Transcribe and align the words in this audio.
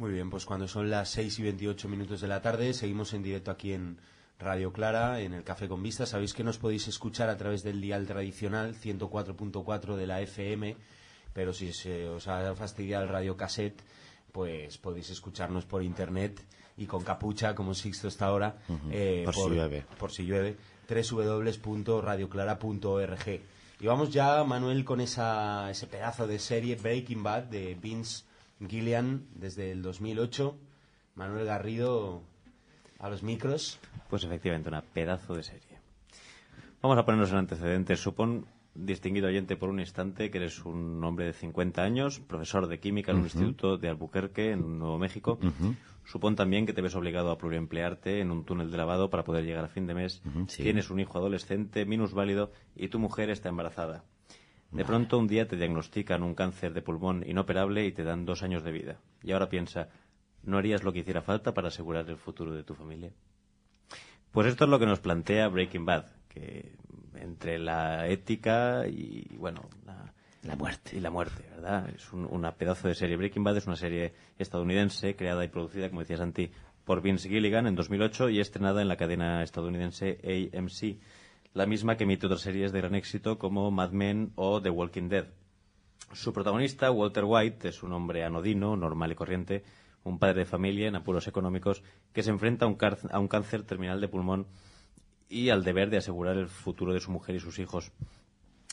Muy 0.00 0.10
bien, 0.12 0.30
pues 0.30 0.46
cuando 0.46 0.66
son 0.66 0.88
las 0.88 1.10
6 1.10 1.40
y 1.40 1.42
28 1.42 1.86
minutos 1.86 2.22
de 2.22 2.28
la 2.28 2.40
tarde, 2.40 2.72
seguimos 2.72 3.12
en 3.12 3.22
directo 3.22 3.50
aquí 3.50 3.74
en 3.74 3.98
Radio 4.38 4.72
Clara, 4.72 5.20
en 5.20 5.34
el 5.34 5.44
Café 5.44 5.68
con 5.68 5.82
Vista. 5.82 6.06
Sabéis 6.06 6.32
que 6.32 6.42
nos 6.42 6.56
podéis 6.56 6.88
escuchar 6.88 7.28
a 7.28 7.36
través 7.36 7.62
del 7.62 7.82
dial 7.82 8.06
tradicional 8.06 8.74
104.4 8.74 9.96
de 9.96 10.06
la 10.06 10.22
FM, 10.22 10.74
pero 11.34 11.52
si 11.52 11.74
se 11.74 12.08
os 12.08 12.28
ha 12.28 12.54
fastidiado 12.54 13.02
el 13.04 13.10
radio 13.10 13.36
cassette, 13.36 13.82
pues 14.32 14.78
podéis 14.78 15.10
escucharnos 15.10 15.66
por 15.66 15.82
internet 15.82 16.42
y 16.78 16.86
con 16.86 17.04
capucha, 17.04 17.54
como 17.54 17.74
Sixto 17.74 18.08
está 18.08 18.28
ahora, 18.28 18.56
eh, 18.90 19.24
Por 19.26 19.34
si 19.34 19.50
llueve. 19.50 19.84
por 19.98 20.12
si 20.12 20.24
llueve, 20.24 20.56
www.radioclara.org. 20.88 23.40
Y 23.80 23.86
vamos 23.86 24.10
ya, 24.10 24.42
Manuel, 24.44 24.82
con 24.86 25.02
esa, 25.02 25.70
ese 25.70 25.86
pedazo 25.86 26.26
de 26.26 26.38
serie 26.38 26.76
Breaking 26.76 27.22
Bad 27.22 27.42
de 27.42 27.74
Vince 27.74 28.29
Gillian 28.68 29.26
desde 29.34 29.72
el 29.72 29.82
2008. 29.82 30.56
Manuel 31.14 31.44
Garrido 31.44 32.22
a 32.98 33.08
los 33.08 33.22
micros. 33.22 33.78
Pues 34.08 34.24
efectivamente, 34.24 34.68
una 34.68 34.82
pedazo 34.82 35.34
de 35.34 35.42
serie. 35.42 35.78
Vamos 36.82 36.98
a 36.98 37.04
ponernos 37.04 37.30
en 37.30 37.36
antecedentes. 37.38 38.00
Supón, 38.00 38.46
distinguido 38.74 39.28
oyente 39.28 39.56
por 39.56 39.68
un 39.68 39.80
instante, 39.80 40.30
que 40.30 40.38
eres 40.38 40.64
un 40.64 41.02
hombre 41.04 41.26
de 41.26 41.32
50 41.32 41.82
años, 41.82 42.20
profesor 42.20 42.68
de 42.68 42.78
química 42.80 43.12
en 43.12 43.18
un 43.18 43.24
instituto 43.24 43.76
de 43.76 43.88
Albuquerque, 43.88 44.52
en 44.52 44.78
Nuevo 44.78 44.98
México. 44.98 45.38
Supón 46.04 46.36
también 46.36 46.66
que 46.66 46.72
te 46.72 46.82
ves 46.82 46.94
obligado 46.94 47.30
a 47.30 47.38
pluriemplearte 47.38 48.20
en 48.20 48.30
un 48.30 48.44
túnel 48.44 48.70
de 48.70 48.76
lavado 48.76 49.10
para 49.10 49.24
poder 49.24 49.44
llegar 49.44 49.64
a 49.64 49.68
fin 49.68 49.86
de 49.86 49.94
mes. 49.94 50.22
sí. 50.48 50.62
Tienes 50.62 50.90
un 50.90 51.00
hijo 51.00 51.18
adolescente, 51.18 51.84
minusválido, 51.84 52.50
y 52.74 52.88
tu 52.88 52.98
mujer 52.98 53.30
está 53.30 53.48
embarazada. 53.48 54.04
De 54.70 54.84
pronto 54.84 55.18
un 55.18 55.26
día 55.26 55.48
te 55.48 55.56
diagnostican 55.56 56.22
un 56.22 56.34
cáncer 56.34 56.72
de 56.72 56.82
pulmón 56.82 57.24
inoperable 57.26 57.84
y 57.86 57.92
te 57.92 58.04
dan 58.04 58.24
dos 58.24 58.42
años 58.42 58.62
de 58.62 58.70
vida. 58.70 59.00
Y 59.22 59.32
ahora 59.32 59.48
piensa, 59.48 59.88
¿no 60.44 60.58
harías 60.58 60.84
lo 60.84 60.92
que 60.92 61.00
hiciera 61.00 61.22
falta 61.22 61.52
para 61.52 61.68
asegurar 61.68 62.08
el 62.08 62.16
futuro 62.16 62.52
de 62.52 62.62
tu 62.62 62.74
familia? 62.74 63.12
Pues 64.30 64.46
esto 64.46 64.64
es 64.64 64.70
lo 64.70 64.78
que 64.78 64.86
nos 64.86 65.00
plantea 65.00 65.48
Breaking 65.48 65.84
Bad, 65.84 66.06
que 66.28 66.72
entre 67.16 67.58
la 67.58 68.06
ética 68.06 68.86
y, 68.86 69.36
bueno, 69.36 69.68
la, 69.84 70.14
La 70.42 70.54
muerte. 70.54 70.96
y 70.96 71.00
la 71.00 71.10
muerte, 71.10 71.44
¿verdad? 71.50 71.88
Es 71.90 72.12
un, 72.12 72.24
una 72.26 72.52
pedazo 72.54 72.86
de 72.86 72.94
serie. 72.94 73.16
Breaking 73.16 73.42
Bad 73.42 73.56
es 73.56 73.66
una 73.66 73.76
serie 73.76 74.14
estadounidense 74.38 75.16
creada 75.16 75.44
y 75.44 75.48
producida, 75.48 75.88
como 75.88 76.02
decía 76.02 76.16
Santi, 76.16 76.50
por 76.84 77.02
Vince 77.02 77.28
Gilligan 77.28 77.66
en 77.66 77.74
2008 77.74 78.30
y 78.30 78.40
estrenada 78.40 78.82
en 78.82 78.88
la 78.88 78.96
cadena 78.96 79.42
estadounidense 79.42 80.18
AMC, 80.54 80.98
la 81.52 81.66
misma 81.66 81.96
que 81.96 82.04
emite 82.04 82.26
otras 82.26 82.42
series 82.42 82.72
de 82.72 82.80
gran 82.80 82.94
éxito 82.94 83.38
como 83.38 83.70
Mad 83.70 83.90
Men 83.90 84.32
o 84.36 84.62
The 84.62 84.70
Walking 84.70 85.08
Dead. 85.08 85.26
Su 86.12 86.32
protagonista, 86.32 86.90
Walter 86.90 87.24
White, 87.24 87.68
es 87.68 87.82
un 87.82 87.92
hombre 87.92 88.24
anodino, 88.24 88.76
normal 88.76 89.12
y 89.12 89.14
corriente, 89.16 89.64
un 90.04 90.18
padre 90.18 90.40
de 90.40 90.44
familia 90.44 90.88
en 90.88 90.96
apuros 90.96 91.26
económicos 91.26 91.82
que 92.12 92.22
se 92.22 92.30
enfrenta 92.30 92.66
a 92.66 93.18
un, 93.18 93.28
cáncer 93.28 93.64
terminal 93.64 94.00
de 94.00 94.08
pulmón 94.08 94.46
y 95.28 95.50
al 95.50 95.64
deber 95.64 95.90
de 95.90 95.98
asegurar 95.98 96.36
el 96.36 96.48
futuro 96.48 96.92
de 96.92 97.00
su 97.00 97.10
mujer 97.10 97.34
y 97.34 97.40
sus 97.40 97.58
hijos. 97.58 97.92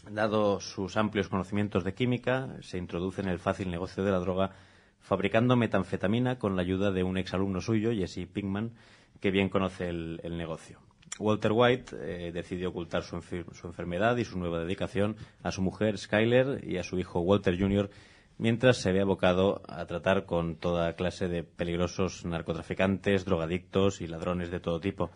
Dado 0.10 0.60
sus 0.60 0.98
amplios 0.98 1.30
conocimientos 1.30 1.84
de 1.84 1.94
química, 1.94 2.58
se 2.62 2.78
introduce 2.78 3.22
en 3.22 3.28
el 3.28 3.40
fácil 3.40 3.70
negocio 3.70 4.04
de 4.04 4.12
la 4.12 4.20
droga 4.20 4.52
fabricando 5.00 5.56
metanfetamina 5.56 6.40
con 6.40 6.56
la 6.56 6.62
ayuda 6.62 6.92
de 6.92 7.04
un 7.04 7.18
exalumno 7.18 7.62
suyo, 7.62 7.92
Jesse 7.92 8.28
Pinkman, 8.32 8.74
que 9.20 9.32
bien 9.32 9.50
conoce 9.50 9.90
el 9.90 10.38
negocio. 10.38 10.80
Walter 11.20 11.52
White 11.54 11.96
eh, 12.00 12.32
decidió 12.32 12.70
ocultar 12.70 13.04
su, 13.04 13.16
enfer- 13.16 13.52
su 13.54 13.68
enfermedad 13.68 14.18
y 14.18 14.26
su 14.26 14.38
nueva 14.38 14.60
dedicación 14.60 15.16
a 15.44 15.52
su 15.52 15.62
mujer 15.62 15.98
Skyler 15.98 16.64
y 16.68 16.78
a 16.78 16.84
su 16.84 17.00
hijo 17.00 17.20
Walter 17.22 17.60
Jr., 17.60 17.90
mientras 18.38 18.78
se 18.78 18.92
ve 18.92 19.02
abocado 19.02 19.62
a 19.68 19.86
tratar 19.86 20.26
con 20.26 20.58
toda 20.58 20.94
clase 20.94 21.28
de 21.28 21.44
peligrosos 21.44 22.24
narcotraficantes, 22.26 23.26
drogadictos 23.26 24.00
y 24.02 24.08
ladrones 24.08 24.52
de 24.52 24.60
todo 24.60 24.80
tipo. 24.80 25.10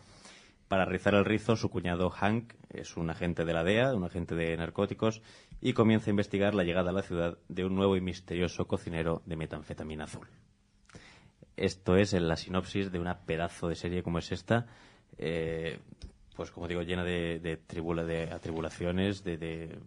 Para 0.68 0.86
rizar 0.86 1.14
el 1.16 1.26
rizo, 1.26 1.56
su 1.56 1.70
cuñado 1.70 2.10
Hank 2.10 2.54
es 2.70 2.96
un 2.96 3.10
agente 3.10 3.44
de 3.46 3.54
la 3.54 3.64
DEA, 3.64 3.94
un 3.94 4.06
agente 4.06 4.36
de 4.36 4.56
narcóticos, 4.56 5.22
y 5.60 5.74
comienza 5.74 6.10
a 6.10 6.12
investigar 6.12 6.56
la 6.56 6.64
llegada 6.64 6.92
a 6.92 6.94
la 6.94 7.04
ciudad 7.04 7.38
de 7.50 7.66
un 7.66 7.76
nuevo 7.76 7.96
y 7.98 8.02
misterioso 8.02 8.66
cocinero 8.66 9.22
de 9.26 9.36
metanfetamina 9.36 10.06
azul. 10.06 10.28
Esto 11.58 11.98
es 11.98 12.14
la 12.14 12.38
sinopsis 12.38 12.92
de 12.92 13.00
una 13.00 13.20
pedazo 13.26 13.68
de 13.68 13.76
serie 13.76 14.02
como 14.02 14.18
es 14.18 14.32
esta, 14.32 14.66
eh, 15.18 15.80
pues 16.36 16.52
como 16.52 16.68
digo, 16.68 16.82
llena 16.82 17.04
de, 17.04 17.40
de, 17.40 17.58
tribula- 17.58 18.04
de 18.06 18.24
atribulaciones, 18.32 19.24
de, 19.24 19.38
de, 19.38 19.78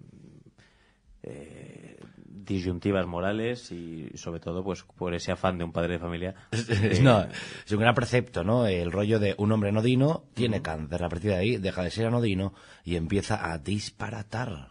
eh, 1.23 1.97
disyuntivas 2.27 3.07
morales 3.07 3.73
y 3.73 4.11
sobre 4.17 4.41
todo 4.41 4.63
pues 4.63 4.83
por 4.83 5.15
ese 5.15 5.33
afán 5.33 5.57
de 5.59 5.65
un 5.65 5.73
padre 5.73 5.95
de 5.95 5.99
familia. 5.99 6.35
Es, 6.51 6.69
eh, 6.69 7.01
no, 7.03 7.23
es 7.65 7.73
un 7.73 7.81
gran 7.81 7.95
precepto, 7.95 8.45
¿no? 8.45 8.67
El 8.67 8.93
rollo 8.93 9.19
de 9.19 9.35
un 9.39 9.51
hombre 9.53 9.71
anodino 9.71 10.25
tiene 10.35 10.61
cáncer. 10.61 11.03
A 11.03 11.09
partir 11.09 11.31
de 11.31 11.37
ahí 11.37 11.57
deja 11.57 11.83
de 11.83 11.91
ser 11.91 12.07
anodino 12.07 12.53
y 12.85 12.97
empieza 12.97 13.51
a 13.51 13.59
disparatar. 13.59 14.69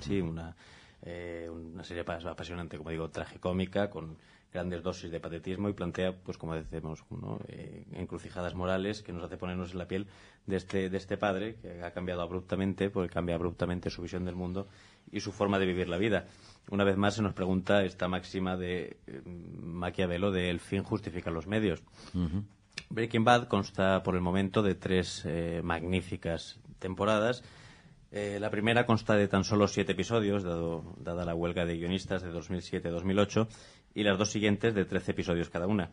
Sí, 0.00 0.20
una, 0.20 0.54
eh, 1.02 1.48
una 1.50 1.82
serie 1.84 2.04
pas- 2.04 2.24
apasionante, 2.24 2.78
como 2.78 2.90
digo, 2.90 3.10
tragicómica, 3.10 3.90
con 3.90 4.16
grandes 4.52 4.82
dosis 4.82 5.10
de 5.10 5.20
patetismo 5.20 5.68
y 5.68 5.72
plantea, 5.72 6.16
pues 6.16 6.36
como 6.36 6.54
decimos, 6.54 7.04
¿no? 7.10 7.38
Eh, 7.48 7.84
encrucijadas 7.92 8.54
morales 8.54 9.02
que 9.02 9.12
nos 9.12 9.22
hace 9.22 9.36
ponernos 9.36 9.72
en 9.72 9.78
la 9.78 9.86
piel 9.86 10.06
de 10.46 10.56
este, 10.56 10.90
de 10.90 10.96
este 10.96 11.16
padre 11.16 11.56
que 11.56 11.82
ha 11.82 11.92
cambiado 11.92 12.22
abruptamente, 12.22 12.90
porque 12.90 13.12
cambia 13.12 13.34
abruptamente 13.34 13.90
su 13.90 14.02
visión 14.02 14.24
del 14.24 14.34
mundo 14.34 14.66
y 15.12 15.20
su 15.20 15.32
forma 15.32 15.58
de 15.58 15.66
vivir 15.66 15.88
la 15.88 15.98
vida. 15.98 16.26
Una 16.70 16.84
vez 16.84 16.96
más 16.96 17.14
se 17.14 17.22
nos 17.22 17.34
pregunta 17.34 17.84
esta 17.84 18.08
máxima 18.08 18.56
de 18.56 18.98
eh, 19.06 19.22
Maquiavelo 19.24 20.32
de 20.32 20.50
el 20.50 20.60
fin 20.60 20.82
justifica 20.82 21.30
los 21.30 21.46
medios. 21.46 21.82
Breaking 22.88 23.24
Bad 23.24 23.48
consta 23.48 24.02
por 24.02 24.14
el 24.14 24.20
momento 24.20 24.62
de 24.62 24.74
tres 24.74 25.22
eh, 25.24 25.60
magníficas 25.62 26.58
temporadas. 26.78 27.44
Eh, 28.12 28.38
la 28.40 28.50
primera 28.50 28.86
consta 28.86 29.14
de 29.14 29.28
tan 29.28 29.44
solo 29.44 29.68
siete 29.68 29.92
episodios, 29.92 30.42
dado, 30.42 30.96
dada 30.98 31.24
la 31.24 31.34
huelga 31.34 31.64
de 31.64 31.76
guionistas 31.76 32.22
de 32.22 32.32
2007-2008, 32.32 33.46
y 33.94 34.02
las 34.02 34.18
dos 34.18 34.30
siguientes 34.30 34.74
de 34.74 34.84
13 34.84 35.12
episodios 35.12 35.50
cada 35.50 35.66
una. 35.66 35.90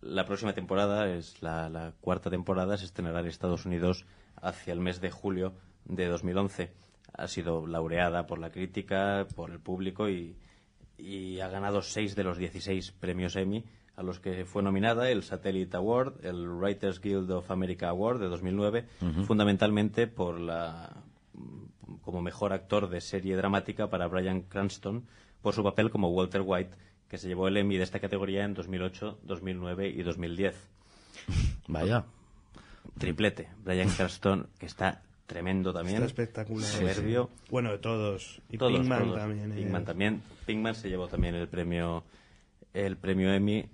La 0.00 0.24
próxima 0.24 0.52
temporada, 0.52 1.08
es 1.08 1.40
la, 1.42 1.68
la 1.68 1.92
cuarta 2.00 2.30
temporada, 2.30 2.76
se 2.76 2.84
estrenará 2.84 3.20
en 3.20 3.26
Estados 3.26 3.66
Unidos 3.66 4.04
hacia 4.40 4.72
el 4.72 4.80
mes 4.80 5.00
de 5.00 5.10
julio 5.10 5.54
de 5.84 6.06
2011. 6.08 6.72
Ha 7.14 7.28
sido 7.28 7.66
laureada 7.66 8.26
por 8.26 8.38
la 8.38 8.50
crítica, 8.50 9.26
por 9.36 9.50
el 9.50 9.60
público 9.60 10.08
y, 10.08 10.36
y 10.98 11.40
ha 11.40 11.48
ganado 11.48 11.82
seis 11.82 12.16
de 12.16 12.24
los 12.24 12.38
16 12.38 12.92
premios 12.92 13.36
Emmy 13.36 13.64
a 13.96 14.02
los 14.02 14.20
que 14.20 14.44
fue 14.44 14.62
nominada 14.62 15.10
el 15.10 15.22
Satellite 15.22 15.76
Award, 15.76 16.24
el 16.24 16.48
Writers 16.48 17.00
Guild 17.00 17.30
of 17.30 17.50
America 17.50 17.88
Award 17.88 18.20
de 18.20 18.28
2009, 18.28 18.86
fundamentalmente 19.26 20.06
por 20.06 20.40
la 20.40 21.04
como 22.00 22.22
mejor 22.22 22.52
actor 22.52 22.88
de 22.88 23.00
serie 23.00 23.36
dramática 23.36 23.90
para 23.90 24.06
Bryan 24.06 24.42
Cranston 24.42 25.06
por 25.42 25.54
su 25.54 25.62
papel 25.62 25.90
como 25.90 26.08
Walter 26.08 26.42
White, 26.44 26.76
que 27.12 27.18
se 27.18 27.28
llevó 27.28 27.46
el 27.46 27.58
Emmy 27.58 27.76
de 27.76 27.82
esta 27.84 28.00
categoría 28.00 28.42
en 28.42 28.54
2008, 28.54 29.18
2009 29.24 29.86
y 29.86 30.02
2010. 30.02 30.56
Vaya. 31.68 32.06
Triplete. 32.96 33.50
Bryan 33.62 33.90
Cranston, 33.90 34.48
que 34.58 34.64
está 34.64 35.02
tremendo 35.26 35.74
también. 35.74 35.96
Está 35.96 36.06
espectacular. 36.06 36.66
Soberbio. 36.66 37.28
Bueno, 37.50 37.70
de 37.70 37.76
todos. 37.78 38.40
Y 38.48 38.56
Todos, 38.56 38.72
Pinkman 38.80 39.04
todos. 39.04 39.16
también. 39.18 39.52
eh. 39.52 39.56
Pinkman 39.56 39.84
también. 39.84 40.22
Pinkman 40.46 40.74
se 40.74 40.88
llevó 40.88 41.06
también 41.06 41.34
el 41.34 41.48
premio 41.48 42.02
el 42.72 42.96
premio 42.96 43.30
Emmy 43.34 43.66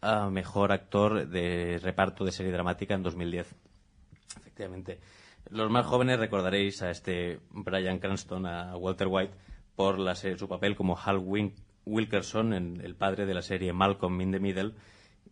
a 0.00 0.30
mejor 0.30 0.72
actor 0.72 1.28
de 1.28 1.78
reparto 1.82 2.24
de 2.24 2.32
serie 2.32 2.50
dramática 2.50 2.94
en 2.94 3.02
2010. 3.02 3.46
Efectivamente. 4.38 5.00
Los 5.50 5.70
más 5.70 5.84
jóvenes 5.84 6.18
recordaréis 6.18 6.80
a 6.80 6.90
este 6.90 7.40
Brian 7.50 7.98
Cranston, 7.98 8.46
a 8.46 8.74
Walter 8.78 9.08
White, 9.08 9.34
por 9.76 9.98
la 9.98 10.14
se- 10.14 10.38
su 10.38 10.48
papel 10.48 10.74
como 10.76 10.96
Hal 10.98 11.18
Win- 11.18 11.52
Wilkerson, 11.86 12.52
en 12.52 12.80
el 12.82 12.94
padre 12.94 13.26
de 13.26 13.34
la 13.34 13.42
serie 13.42 13.72
Malcolm 13.72 14.20
in 14.20 14.32
the 14.32 14.40
Middle, 14.40 14.72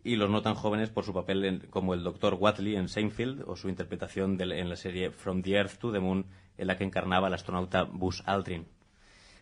y 0.03 0.15
los 0.15 0.29
no 0.29 0.41
tan 0.41 0.55
jóvenes 0.55 0.89
por 0.89 1.03
su 1.03 1.13
papel 1.13 1.43
en- 1.45 1.59
como 1.69 1.93
el 1.93 2.03
Dr. 2.03 2.35
Watley 2.35 2.75
en 2.75 2.87
Seinfeld 2.87 3.43
o 3.47 3.55
su 3.55 3.69
interpretación 3.69 4.37
del- 4.37 4.53
en 4.53 4.69
la 4.69 4.75
serie 4.75 5.11
From 5.11 5.41
the 5.41 5.51
Earth 5.55 5.77
to 5.79 5.91
the 5.91 5.99
Moon, 5.99 6.25
en 6.57 6.67
la 6.67 6.77
que 6.77 6.83
encarnaba 6.83 7.27
al 7.27 7.33
astronauta 7.33 7.83
Buzz 7.83 8.21
Aldrin. 8.25 8.65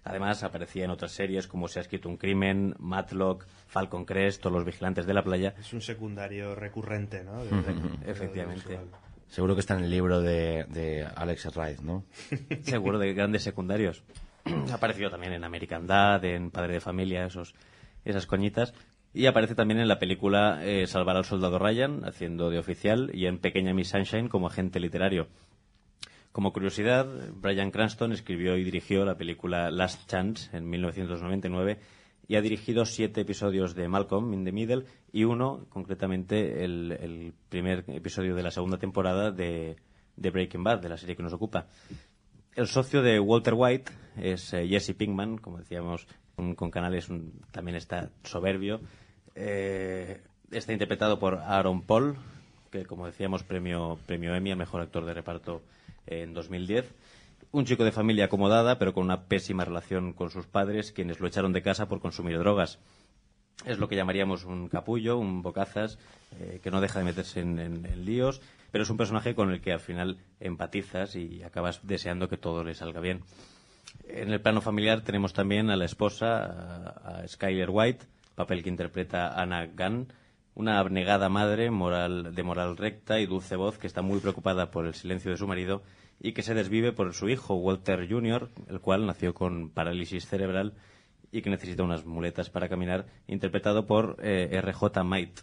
Además, 0.04 0.44
aparecía 0.44 0.86
en 0.86 0.92
otras 0.92 1.12
series 1.12 1.48
como 1.48 1.68
Se 1.68 1.80
ha 1.80 1.82
escrito 1.82 2.08
un 2.08 2.16
crimen, 2.18 2.76
Matlock, 2.80 3.46
Falcon 3.68 4.06
Crest 4.06 4.46
o 4.46 4.50
Los 4.50 4.64
vigilantes 4.64 5.06
de 5.06 5.14
la 5.14 5.22
playa. 5.24 5.54
Es 5.60 5.74
un 5.74 5.82
secundario 5.82 6.56
recurrente, 6.56 7.24
¿no? 7.24 7.44
De- 7.44 7.50
de- 7.52 8.12
Efectivamente. 8.12 8.70
de- 8.70 8.80
Seguro 9.28 9.56
que 9.56 9.60
está 9.60 9.78
en 9.78 9.84
el 9.84 9.90
libro 9.90 10.22
de, 10.22 10.64
de 10.70 11.06
Alex 11.16 11.54
Wright, 11.58 11.82
¿no? 11.82 12.06
Seguro 12.64 12.98
de 13.00 13.14
grandes 13.14 13.44
secundarios. 13.44 14.02
Apareció 14.74 15.10
también 15.10 15.34
en 15.34 15.44
American 15.44 15.88
Dad, 15.88 16.24
en 16.26 16.52
Padre 16.52 16.76
de 16.76 16.80
Familia, 16.80 17.26
esos, 17.26 17.54
esas 18.06 18.26
coñitas. 18.26 18.74
Y 19.14 19.26
aparece 19.26 19.56
también 19.56 19.80
en 19.80 19.88
la 19.88 20.00
película 20.00 20.60
eh, 20.64 20.86
Salvar 20.86 21.18
al 21.18 21.26
Soldado 21.26 21.58
Ryan, 21.58 22.06
haciendo 22.06 22.50
de 22.50 22.60
oficial, 22.60 23.10
y 23.14 23.26
en 23.26 23.40
Pequeña 23.40 23.74
Miss 23.74 23.90
Sunshine 23.90 24.28
como 24.28 24.48
agente 24.48 24.80
literario. 24.80 25.28
Como 26.32 26.54
curiosidad, 26.54 27.08
Brian 27.34 27.72
Cranston 27.72 28.12
escribió 28.12 28.58
y 28.58 28.64
dirigió 28.64 29.06
la 29.06 29.18
película 29.18 29.72
Last 29.72 30.08
Chance 30.08 30.56
en 30.56 30.70
1999 30.70 31.80
y 32.28 32.36
ha 32.36 32.42
dirigido 32.42 32.86
siete 32.86 33.22
episodios 33.22 33.74
de 33.74 33.88
Malcolm 33.88 34.34
in 34.34 34.46
the 34.46 34.52
Middle 34.52 34.84
y 35.12 35.24
uno, 35.24 35.66
concretamente, 35.70 36.64
el, 36.64 37.34
primer 37.50 37.86
episodio 37.88 38.36
de 38.36 38.44
la 38.44 38.52
segunda 38.52 38.78
temporada 38.78 39.32
de 39.32 39.78
Breaking 40.16 40.64
Bad, 40.64 40.82
de 40.82 40.90
la 40.90 40.98
serie 40.98 41.16
que 41.16 41.24
nos 41.24 41.34
ocupa. 41.34 41.66
El 42.58 42.66
socio 42.66 43.04
de 43.04 43.20
Walter 43.20 43.54
White 43.56 43.92
es 44.20 44.52
eh, 44.52 44.68
Jesse 44.68 44.96
Pinkman, 44.96 45.38
como 45.38 45.60
decíamos, 45.60 46.08
con, 46.36 46.72
canales 46.72 47.08
también 47.52 47.78
está 47.78 48.10
soberbio. 48.24 48.82
Eh, 49.36 50.24
está 50.50 50.74
interpretado 50.74 51.20
por 51.20 51.36
Aaron 51.36 51.84
Paul, 51.84 52.16
que 52.72 52.84
como 52.88 53.06
decíamos 53.06 53.44
premio, 53.44 54.00
premio 54.08 54.34
Emmy 54.34 54.50
al 54.50 54.58
mejor 54.58 54.82
actor 54.82 55.06
de 55.06 55.14
reparto 55.14 55.62
en 56.08 56.34
2010. 56.34 56.92
Un 57.52 57.66
chico 57.66 57.84
de 57.84 57.92
familia 57.92 58.26
acomodada, 58.26 58.80
pero 58.80 58.92
con 58.92 59.04
una 59.04 59.26
pésima 59.26 59.64
relación 59.64 60.14
con 60.14 60.32
sus 60.32 60.48
padres, 60.48 60.92
quienes 60.92 61.20
lo 61.20 61.28
echaron 61.28 61.54
de 61.54 61.62
casa 61.62 61.88
por 61.88 62.00
consumir 62.00 62.40
drogas. 62.40 62.80
Es 63.68 63.80
lo 63.80 63.90
que 63.90 63.98
llamaríamos 63.98 64.46
un 64.46 64.70
capullo, 64.70 65.18
un 65.18 65.42
bocazas, 65.42 66.00
eh, 66.40 66.62
que 66.64 66.72
no 66.72 66.80
deja 66.80 67.00
de 67.00 67.06
meterse 67.06 67.42
en, 67.42 68.06
líos, 68.06 68.42
pero 68.72 68.84
es 68.84 68.90
un 68.90 68.96
personaje 68.96 69.36
con 69.36 69.52
el 69.52 69.60
que 69.60 69.74
al 69.74 69.82
final 69.82 70.20
empatizas 70.40 71.18
y 71.18 71.44
acabas 71.44 71.86
deseando 71.86 72.30
que 72.30 72.38
todo 72.38 72.64
le 72.64 72.76
salga 72.76 73.02
bien. 73.02 73.24
En 74.08 74.32
el 74.32 74.40
plano 74.40 74.62
familiar 74.62 75.02
tenemos 75.02 75.34
también 75.34 75.70
a 75.70 75.76
la 75.76 75.84
esposa, 75.84 76.46
a, 76.46 77.20
a 77.20 77.28
Skyler 77.28 77.70
White, 77.70 78.06
papel 78.36 78.64
que 78.64 78.70
interpreta 78.70 79.40
Anna 79.40 79.68
Gunn, 79.68 80.14
una 80.56 80.80
abnegada 80.80 81.28
madre 81.28 81.70
moral, 81.70 82.34
de 82.34 82.44
moral 82.44 82.78
recta 82.78 83.20
y 83.20 83.26
dulce 83.26 83.58
voz 83.58 83.78
que 83.78 83.88
está 83.88 84.02
muy 84.02 84.20
preocupada 84.20 84.72
por 84.72 84.86
el 84.86 84.94
silencio 84.94 85.30
de 85.30 85.38
su 85.38 85.46
marido 85.46 85.84
y 86.22 86.32
que 86.32 86.42
se 86.42 86.54
desvive 86.54 86.94
por 86.94 87.14
su 87.14 87.28
hijo 87.28 87.56
Walter 87.56 88.08
Jr., 88.10 88.50
el 88.70 88.80
cual 88.80 89.06
nació 89.06 89.34
con 89.34 89.70
parálisis 89.70 90.26
cerebral 90.26 90.74
y 91.32 91.42
que 91.42 91.50
necesita 91.50 91.84
unas 91.84 92.06
muletas 92.06 92.50
para 92.50 92.70
caminar, 92.70 93.06
interpretado 93.28 93.86
por 93.86 94.18
eh, 94.22 94.50
R.J. 94.52 95.04
Might. 95.04 95.40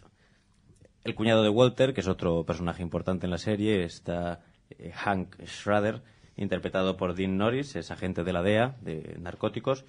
El 1.03 1.15
cuñado 1.15 1.43
de 1.43 1.49
Walter, 1.49 1.93
que 1.93 2.01
es 2.01 2.07
otro 2.07 2.45
personaje 2.45 2.81
importante 2.81 3.27
en 3.27 3.31
la 3.31 3.37
serie, 3.37 3.83
está 3.83 4.41
eh, 4.71 4.91
Hank 4.91 5.35
Schrader, 5.45 6.01
interpretado 6.37 6.97
por 6.97 7.15
Dean 7.15 7.37
Norris, 7.37 7.75
es 7.75 7.91
agente 7.91 8.23
de 8.23 8.33
la 8.33 8.41
DEA, 8.41 8.75
de 8.81 9.15
narcóticos, 9.19 9.85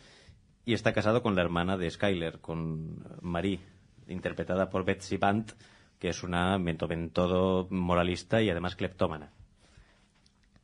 y 0.64 0.74
está 0.74 0.92
casado 0.92 1.22
con 1.22 1.34
la 1.34 1.42
hermana 1.42 1.76
de 1.76 1.90
Skyler, 1.90 2.40
con 2.40 3.02
Marie, 3.22 3.60
interpretada 4.08 4.68
por 4.68 4.84
Betsy 4.84 5.16
Bant, 5.16 5.52
que 5.98 6.08
es 6.08 6.22
una 6.22 6.58
todo 7.12 7.66
moralista 7.70 8.42
y 8.42 8.50
además 8.50 8.76
cleptómana. 8.76 9.32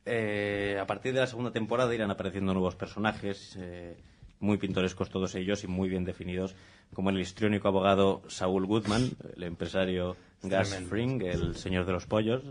Eh, 0.05 0.77
a 0.79 0.85
partir 0.85 1.13
de 1.13 1.21
la 1.21 1.27
segunda 1.27 1.51
temporada 1.51 1.95
irán 1.95 2.11
apareciendo 2.11 2.53
nuevos 2.53 2.75
personajes, 2.75 3.57
eh, 3.57 3.97
muy 4.43 4.57
pintorescos 4.57 5.09
todos 5.09 5.33
ellos 5.35 5.63
y 5.63 5.67
muy 5.67 5.87
bien 5.87 6.03
definidos, 6.03 6.53
como 6.93 7.09
el 7.09 7.19
histriónico 7.19 7.69
abogado 7.69 8.21
Saul 8.27 8.65
Goodman, 8.65 9.11
el 9.37 9.43
empresario 9.43 10.17
Gas. 10.43 10.75
Fring, 10.89 11.23
el 11.23 11.55
señor 11.55 11.85
de 11.85 11.93
los 11.93 12.05
pollos, 12.05 12.43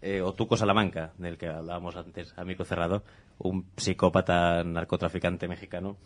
eh, 0.00 0.22
o 0.22 0.32
Tuco 0.32 0.56
Salamanca, 0.56 1.12
del 1.18 1.36
que 1.36 1.48
hablábamos 1.48 1.96
antes, 1.96 2.32
amigo 2.38 2.64
cerrado, 2.64 3.02
un 3.38 3.66
psicópata 3.76 4.62
narcotraficante 4.62 5.48
mexicano, 5.48 5.96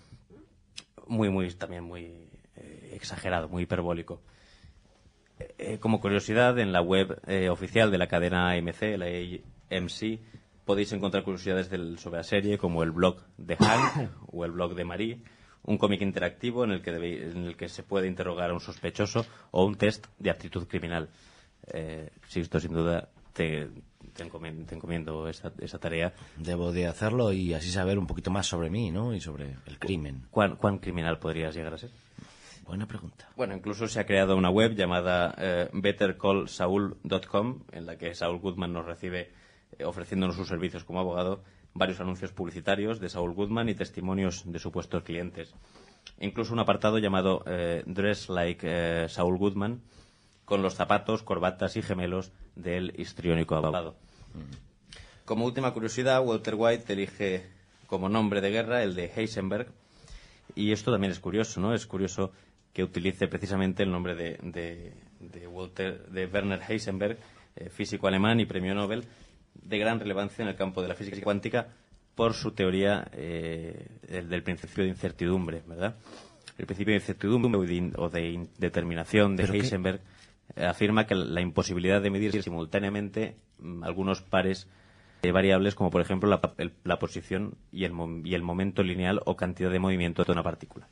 muy, 1.07 1.29
muy, 1.29 1.53
también 1.53 1.85
muy 1.85 2.31
eh, 2.57 2.93
exagerado, 2.95 3.51
muy 3.51 3.65
hiperbólico. 3.65 4.23
Eh, 5.59 5.79
como 5.79 6.01
curiosidad, 6.01 6.59
en 6.59 6.73
la 6.73 6.81
web 6.81 7.21
eh, 7.27 7.51
oficial 7.51 7.91
de 7.91 7.99
la 7.99 8.07
cadena 8.07 8.53
AMC, 8.53 8.97
la 8.97 9.07
AMC, 9.77 10.21
podéis 10.65 10.93
encontrar 10.93 11.25
curiosidades 11.25 11.69
del- 11.71 11.99
sobre 11.99 12.19
la 12.19 12.25
serie, 12.25 12.59
como 12.59 12.83
el 12.83 12.91
blog 12.93 13.21
de 13.39 13.57
Hank 13.57 14.11
o 14.33 14.45
el 14.45 14.53
blog 14.53 14.75
de 14.75 14.85
Marie, 14.85 15.19
un 15.65 15.79
cómic 15.79 16.03
interactivo 16.03 16.65
en 16.65 16.73
el, 16.73 16.83
que 16.83 16.93
debe- 16.93 17.31
en 17.31 17.45
el 17.45 17.57
que 17.57 17.69
se 17.69 17.83
puede 17.83 18.07
interrogar 18.09 18.51
a 18.51 18.55
un 18.55 18.61
sospechoso 18.61 19.25
o 19.51 19.65
un 19.65 19.77
test 19.77 20.07
de 20.19 20.31
aptitud 20.31 20.67
criminal. 20.67 21.09
Eh, 21.73 22.11
Sixto, 22.29 22.59
sin 22.59 22.73
duda, 22.73 23.09
te, 23.33 23.69
te 24.15 24.23
encomiendo, 24.25 24.65
te 24.67 24.75
encomiendo 24.75 25.29
esa, 25.29 25.53
esa 25.61 25.79
tarea. 25.79 26.13
Debo 26.37 26.73
de 26.73 26.87
hacerlo 26.89 27.33
y 27.33 27.55
así 27.55 27.71
saber 27.71 27.99
un 27.99 28.07
poquito 28.09 28.31
más 28.33 28.47
sobre 28.47 28.69
mí, 28.71 28.91
¿no? 28.91 29.15
Y 29.15 29.21
sobre 29.21 29.57
el 29.67 29.79
crimen. 29.79 30.27
¿Cuán, 30.31 30.57
cuán 30.57 30.79
criminal 30.79 31.19
podrías 31.21 31.55
llegar 31.55 31.75
a 31.75 31.79
ser? 31.79 31.91
Buena 32.67 32.87
pregunta. 32.87 33.29
Bueno, 33.37 33.55
incluso 33.55 33.87
se 33.89 34.01
ha 34.01 34.07
creado 34.07 34.37
una 34.37 34.51
web 34.51 34.75
llamada 34.75 35.35
eh, 35.39 35.69
bettercallsaul.com 35.73 37.61
en 37.73 37.87
la 37.87 37.97
que 37.97 38.15
Saul 38.15 38.39
Goodman 38.39 38.73
nos 38.73 38.87
recibe 38.87 39.31
ofreciéndonos 39.85 40.37
sus 40.37 40.49
servicios 40.49 40.85
como 40.85 41.01
abogado, 41.01 41.43
varios 41.75 42.01
anuncios 42.01 42.33
publicitarios 42.33 43.01
de 43.01 43.09
Saul 43.09 43.35
Goodman 43.35 43.69
y 43.69 43.75
testimonios 43.75 44.43
de 44.47 44.59
supuestos 44.59 45.03
clientes. 45.03 45.55
Incluso 46.21 46.53
un 46.53 46.61
apartado 46.61 46.99
llamado 46.99 47.43
eh, 47.47 47.83
Dress 47.87 48.29
Like 48.29 48.67
eh, 48.69 49.09
Saul 49.09 49.39
Goodman 49.39 49.81
con 50.45 50.63
los 50.63 50.75
zapatos, 50.75 51.23
corbatas 51.23 51.77
y 51.77 51.83
gemelos 51.83 52.33
del 52.57 52.93
histriónico 52.99 53.55
abogado. 53.55 53.97
Como 55.25 55.47
última 55.47 55.73
curiosidad, 55.73 56.25
Walter 56.25 56.57
White 56.57 56.93
elige 56.93 57.47
como 57.87 58.09
nombre 58.09 58.41
de 58.41 58.51
guerra 58.51 58.83
el 58.83 58.95
de 58.95 59.11
Heisenberg, 59.15 59.69
y 60.55 60.73
esto 60.73 60.91
también 60.91 61.13
es 61.13 61.21
curioso, 61.21 61.61
¿no? 61.61 61.75
Es 61.75 61.87
curioso 61.87 62.33
que 62.73 62.83
utilice 62.83 63.29
precisamente 63.29 63.83
el 63.83 63.91
nombre 63.91 64.15
de, 64.15 64.39
de, 64.43 64.95
de 65.21 65.47
Walter, 65.47 66.09
de 66.09 66.27
Werner 66.27 66.61
Heisenberg, 66.69 67.19
eh, 67.57 67.69
físico 67.69 68.07
alemán 68.07 68.41
y 68.41 68.47
premio 68.47 68.75
Nobel, 68.75 69.05
de 69.55 69.79
gran 69.79 70.01
relevancia 70.01 70.43
en 70.43 70.49
el 70.49 70.57
campo 70.57 70.83
de 70.83 70.89
la 70.89 70.95
física 70.95 71.17
cuántica 71.23 71.69
por 72.15 72.35
su 72.35 72.53
teoría 72.53 73.07
eh, 73.13 73.87
el 74.09 74.29
del 74.29 74.43
principio 74.43 74.85
de 74.85 74.91
incertidumbre, 74.91 75.63
¿verdad? 75.67 75.97
El 76.59 76.67
principio 76.67 76.93
de 76.93 76.99
incertidumbre 77.01 77.93
o 77.97 78.09
de, 78.11 78.31
indeterminación 78.31 79.37
de. 79.37 79.45
Heisenberg 79.63 80.01
afirma 80.57 81.07
que 81.07 81.15
la 81.15 81.41
imposibilidad 81.41 82.03
de 82.03 82.11
medir 82.11 82.43
simultáneamente 82.43 83.37
mm, 83.59 83.85
algunos 83.85 84.21
pares 84.21 84.69
de 85.23 85.33
variables 85.33 85.75
como 85.75 85.91
por 85.91 86.01
ejemplo 86.03 86.29
la, 86.29 86.41
el- 86.59 86.73
la 86.85 86.99
posición 86.99 87.55
y 87.71 87.85
el, 87.85 87.93
y 88.25 88.35
el 88.35 88.43
momento 88.43 88.83
lineal 88.83 89.21
o 89.25 89.37
cantidad 89.37 89.71
de 89.71 89.79
movimiento 89.79 90.25
de 90.25 90.33
una 90.33 90.43
partícula. 90.43 90.89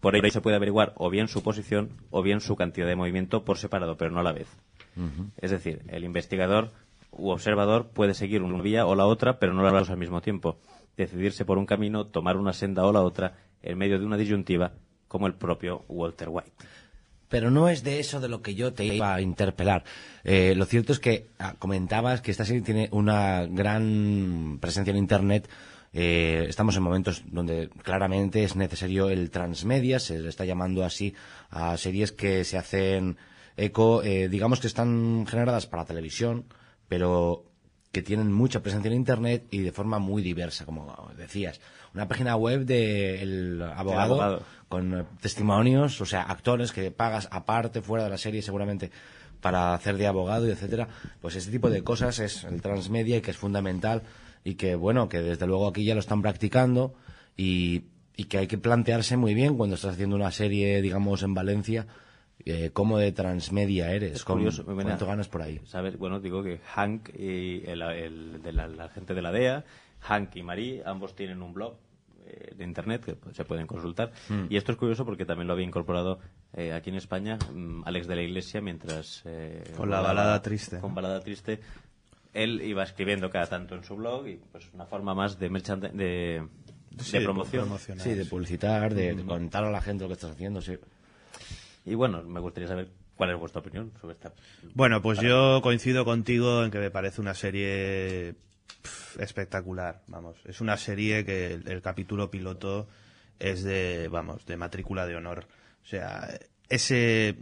Por 0.00 0.14
ello 0.16 0.30
se 0.30 0.40
puede 0.40 0.56
averiguar 0.56 0.92
o 0.96 1.10
bien 1.10 1.28
su 1.28 1.42
posición 1.42 1.90
o 2.10 2.22
bien 2.22 2.40
su 2.40 2.56
cantidad 2.56 2.86
de 2.86 2.96
movimiento 2.96 3.44
por 3.44 3.58
separado, 3.58 3.96
pero 3.96 4.10
no 4.10 4.20
a 4.20 4.22
la 4.24 4.32
vez. 4.32 4.48
Es 5.40 5.50
decir, 5.52 5.82
el 5.88 6.02
investigador 6.04 6.72
u 7.18 7.30
observador 7.30 7.88
puede 7.88 8.14
seguir 8.14 8.42
una 8.42 8.62
vía 8.62 8.86
o 8.86 8.94
la 8.94 9.06
otra, 9.06 9.38
pero 9.38 9.52
no 9.52 9.62
las 9.62 9.72
dos 9.72 9.90
al 9.90 9.98
mismo 9.98 10.20
tiempo. 10.20 10.58
Decidirse 10.96 11.44
por 11.44 11.58
un 11.58 11.66
camino, 11.66 12.06
tomar 12.06 12.36
una 12.36 12.52
senda 12.52 12.84
o 12.86 12.92
la 12.92 13.02
otra, 13.02 13.34
en 13.62 13.78
medio 13.78 13.98
de 13.98 14.06
una 14.06 14.16
disyuntiva, 14.16 14.72
como 15.06 15.26
el 15.26 15.34
propio 15.34 15.84
Walter 15.88 16.28
White. 16.30 16.52
Pero 17.28 17.50
no 17.50 17.68
es 17.68 17.84
de 17.84 18.00
eso 18.00 18.20
de 18.20 18.28
lo 18.28 18.40
que 18.40 18.54
yo 18.54 18.72
te 18.72 18.84
iba 18.86 19.14
a 19.14 19.20
interpelar. 19.20 19.84
Eh, 20.24 20.54
lo 20.56 20.64
cierto 20.64 20.92
es 20.92 20.98
que 20.98 21.28
ah, 21.38 21.54
comentabas 21.58 22.22
que 22.22 22.30
esta 22.30 22.44
serie 22.44 22.62
tiene 22.62 22.88
una 22.90 23.46
gran 23.46 24.58
presencia 24.60 24.92
en 24.92 24.96
Internet. 24.96 25.48
Eh, 25.92 26.46
estamos 26.48 26.76
en 26.76 26.82
momentos 26.82 27.22
donde 27.26 27.68
claramente 27.82 28.44
es 28.44 28.56
necesario 28.56 29.10
el 29.10 29.30
transmedia, 29.30 29.98
se 30.00 30.18
le 30.18 30.28
está 30.28 30.44
llamando 30.44 30.84
así 30.84 31.14
a 31.50 31.76
series 31.76 32.12
que 32.12 32.44
se 32.44 32.56
hacen 32.56 33.16
eco, 33.56 34.02
eh, 34.02 34.28
digamos 34.28 34.60
que 34.60 34.66
están 34.66 35.26
generadas 35.26 35.66
para 35.66 35.84
televisión, 35.84 36.44
pero 36.88 37.44
que 37.92 38.02
tienen 38.02 38.32
mucha 38.32 38.60
presencia 38.60 38.88
en 38.88 38.96
Internet 38.96 39.46
y 39.50 39.60
de 39.60 39.72
forma 39.72 39.98
muy 39.98 40.22
diversa, 40.22 40.64
como 40.64 41.10
decías. 41.16 41.60
Una 41.94 42.06
página 42.06 42.36
web 42.36 42.64
del 42.66 43.62
abogado, 43.62 44.14
abogado. 44.14 44.42
con 44.68 45.06
testimonios, 45.20 46.00
o 46.00 46.06
sea, 46.06 46.22
actores 46.22 46.72
que 46.72 46.90
pagas 46.90 47.28
aparte, 47.30 47.80
fuera 47.80 48.04
de 48.04 48.10
la 48.10 48.18
serie 48.18 48.42
seguramente, 48.42 48.90
para 49.40 49.72
hacer 49.74 49.96
de 49.96 50.06
abogado 50.06 50.46
y 50.46 50.50
etcétera. 50.50 50.88
Pues 51.20 51.36
ese 51.36 51.50
tipo 51.50 51.70
de 51.70 51.82
cosas 51.82 52.18
es 52.18 52.44
el 52.44 52.60
transmedia 52.60 53.16
y 53.16 53.20
que 53.20 53.30
es 53.30 53.36
fundamental 53.36 54.02
y 54.44 54.54
que, 54.54 54.74
bueno, 54.74 55.08
que 55.08 55.20
desde 55.20 55.46
luego 55.46 55.68
aquí 55.68 55.84
ya 55.84 55.94
lo 55.94 56.00
están 56.00 56.20
practicando 56.20 56.94
y, 57.36 57.84
y 58.16 58.24
que 58.24 58.38
hay 58.38 58.46
que 58.46 58.58
plantearse 58.58 59.16
muy 59.16 59.34
bien 59.34 59.56
cuando 59.56 59.76
estás 59.76 59.94
haciendo 59.94 60.16
una 60.16 60.30
serie, 60.30 60.82
digamos, 60.82 61.22
en 61.22 61.34
Valencia, 61.34 61.86
eh, 62.44 62.70
cómo 62.72 62.98
de 62.98 63.12
transmedia 63.12 63.92
eres, 63.92 64.12
Es 64.16 64.24
cómo- 64.24 64.38
curioso, 64.38 64.64
cuánto 64.64 65.06
ganas 65.06 65.28
por 65.28 65.42
ahí. 65.42 65.60
¿Sabes? 65.64 65.98
Bueno, 65.98 66.20
digo 66.20 66.42
que 66.42 66.58
Hank 66.58 67.10
y 67.18 67.62
el, 67.68 67.82
el 67.82 68.42
de 68.42 68.52
la, 68.52 68.66
la 68.68 68.88
gente 68.88 69.14
de 69.14 69.22
la 69.22 69.32
DEA, 69.32 69.64
Hank 70.00 70.36
y 70.36 70.42
Marie, 70.42 70.82
ambos 70.86 71.14
tienen 71.14 71.42
un 71.42 71.52
blog 71.52 71.76
eh, 72.26 72.54
de 72.56 72.64
internet 72.64 73.04
que 73.04 73.16
se 73.34 73.44
pueden 73.44 73.66
consultar. 73.66 74.12
Hmm. 74.28 74.46
Y 74.50 74.56
esto 74.56 74.72
es 74.72 74.78
curioso 74.78 75.04
porque 75.04 75.24
también 75.24 75.46
lo 75.48 75.54
había 75.54 75.66
incorporado 75.66 76.18
eh, 76.54 76.72
aquí 76.72 76.90
en 76.90 76.96
España 76.96 77.38
mm, 77.52 77.82
Alex 77.84 78.06
de 78.06 78.16
la 78.16 78.22
Iglesia 78.22 78.60
mientras... 78.60 79.22
eh, 79.26 79.64
Con 79.76 79.90
la 79.90 80.00
balada 80.00 80.40
triste. 80.42 80.78
Con 80.80 80.94
balada 80.94 81.20
triste. 81.20 81.60
Él 82.34 82.60
iba 82.62 82.82
escribiendo 82.84 83.30
cada 83.30 83.46
tanto 83.46 83.74
en 83.74 83.82
su 83.82 83.96
blog 83.96 84.28
y 84.28 84.36
pues 84.52 84.68
una 84.74 84.84
forma 84.86 85.14
más 85.14 85.38
de, 85.38 85.50
merchand- 85.50 85.90
de, 85.92 86.46
Sí, 87.00 87.12
de 87.12 87.18
de 87.20 87.24
promoción. 87.24 87.68
Sí, 87.98 88.14
de 88.14 88.24
publicitar, 88.26 88.94
de, 88.94 89.14
de 89.14 89.24
contar 89.24 89.64
a 89.64 89.70
la 89.70 89.80
gente 89.80 90.04
lo 90.04 90.08
que 90.08 90.14
estás 90.14 90.32
haciendo, 90.32 90.60
sí. 90.60 90.74
Y 91.88 91.94
bueno, 91.94 92.22
me 92.22 92.40
gustaría 92.40 92.68
saber 92.68 92.88
cuál 93.16 93.30
es 93.30 93.38
vuestra 93.38 93.60
opinión 93.60 93.92
sobre 94.00 94.14
esta... 94.14 94.32
Bueno, 94.74 95.02
pues 95.02 95.20
yo 95.20 95.60
coincido 95.62 96.04
contigo 96.04 96.64
en 96.64 96.70
que 96.70 96.78
me 96.78 96.90
parece 96.90 97.20
una 97.20 97.34
serie 97.34 98.34
espectacular. 99.18 100.02
Vamos, 100.06 100.36
es 100.44 100.60
una 100.60 100.76
serie 100.76 101.24
que 101.24 101.54
el, 101.54 101.68
el 101.68 101.82
capítulo 101.82 102.30
piloto 102.30 102.88
es 103.38 103.62
de, 103.62 104.08
vamos, 104.08 104.46
de 104.46 104.56
matrícula 104.56 105.06
de 105.06 105.16
honor. 105.16 105.46
O 105.82 105.86
sea, 105.86 106.28
ese, 106.68 107.36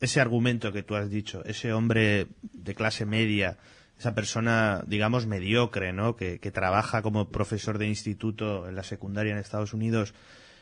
ese 0.00 0.20
argumento 0.20 0.72
que 0.72 0.82
tú 0.82 0.94
has 0.96 1.10
dicho, 1.10 1.44
ese 1.44 1.72
hombre 1.72 2.26
de 2.42 2.74
clase 2.74 3.06
media, 3.06 3.58
esa 3.98 4.14
persona, 4.14 4.82
digamos, 4.86 5.26
mediocre, 5.26 5.92
¿no? 5.92 6.16
Que, 6.16 6.38
que 6.40 6.50
trabaja 6.50 7.02
como 7.02 7.28
profesor 7.28 7.78
de 7.78 7.86
instituto 7.86 8.68
en 8.68 8.74
la 8.74 8.82
secundaria 8.82 9.32
en 9.32 9.38
Estados 9.38 9.74
Unidos, 9.74 10.14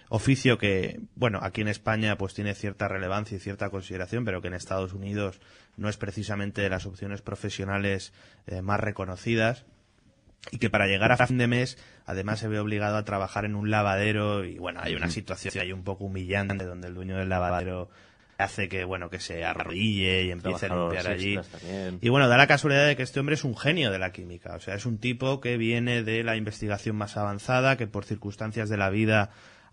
oficio 0.08 0.58
que, 0.58 1.00
bueno, 1.14 1.40
aquí 1.42 1.60
en 1.60 1.68
España 1.68 2.16
pues 2.16 2.34
tiene 2.34 2.54
cierta 2.54 2.88
relevancia 2.88 3.36
y 3.36 3.40
cierta 3.40 3.70
consideración, 3.70 4.24
pero 4.24 4.40
que 4.40 4.48
en 4.48 4.54
Estados 4.54 4.92
Unidos 4.92 5.40
no 5.76 5.88
es 5.88 5.96
precisamente 5.96 6.62
de 6.62 6.70
las 6.70 6.86
opciones 6.86 7.22
profesionales 7.22 8.12
eh, 8.46 8.62
más 8.62 8.80
reconocidas 8.80 9.64
y 10.50 10.58
que 10.58 10.70
para 10.70 10.86
llegar 10.86 11.12
a 11.12 11.26
fin 11.26 11.38
de 11.38 11.46
mes 11.46 11.78
además 12.06 12.38
se 12.38 12.48
ve 12.48 12.58
obligado 12.58 12.96
a 12.96 13.04
trabajar 13.04 13.44
en 13.44 13.54
un 13.54 13.70
lavadero 13.70 14.44
y 14.44 14.58
bueno, 14.58 14.80
hay 14.82 14.94
una 14.94 15.10
situación 15.10 15.54
ahí 15.60 15.72
un 15.72 15.84
poco 15.84 16.04
humillante 16.04 16.64
donde 16.64 16.88
el 16.88 16.94
dueño 16.94 17.16
del 17.16 17.28
lavadero 17.28 17.90
hace 18.38 18.68
que 18.68 18.84
bueno 18.84 19.10
que 19.10 19.18
se 19.18 19.44
arrodille 19.44 20.22
y 20.24 20.30
empiece 20.30 20.66
a 20.66 20.68
limpiar 20.74 21.08
allí. 21.08 21.38
y 22.00 22.08
bueno 22.08 22.28
da 22.28 22.36
la 22.36 22.46
casualidad 22.46 22.86
de 22.86 22.94
que 22.94 23.02
este 23.02 23.18
hombre 23.18 23.34
es 23.34 23.42
un 23.42 23.56
genio 23.56 23.90
de 23.90 23.98
la 23.98 24.12
química 24.12 24.54
o 24.54 24.60
sea 24.60 24.76
es 24.76 24.86
un 24.86 24.98
tipo 24.98 25.40
que 25.40 25.56
viene 25.56 26.04
de 26.04 26.22
la 26.22 26.36
investigación 26.36 26.94
más 26.94 27.16
avanzada 27.16 27.76
que 27.76 27.88
por 27.88 28.04
circunstancias 28.04 28.68
de 28.68 28.76
la 28.76 28.90
vida 28.90 29.32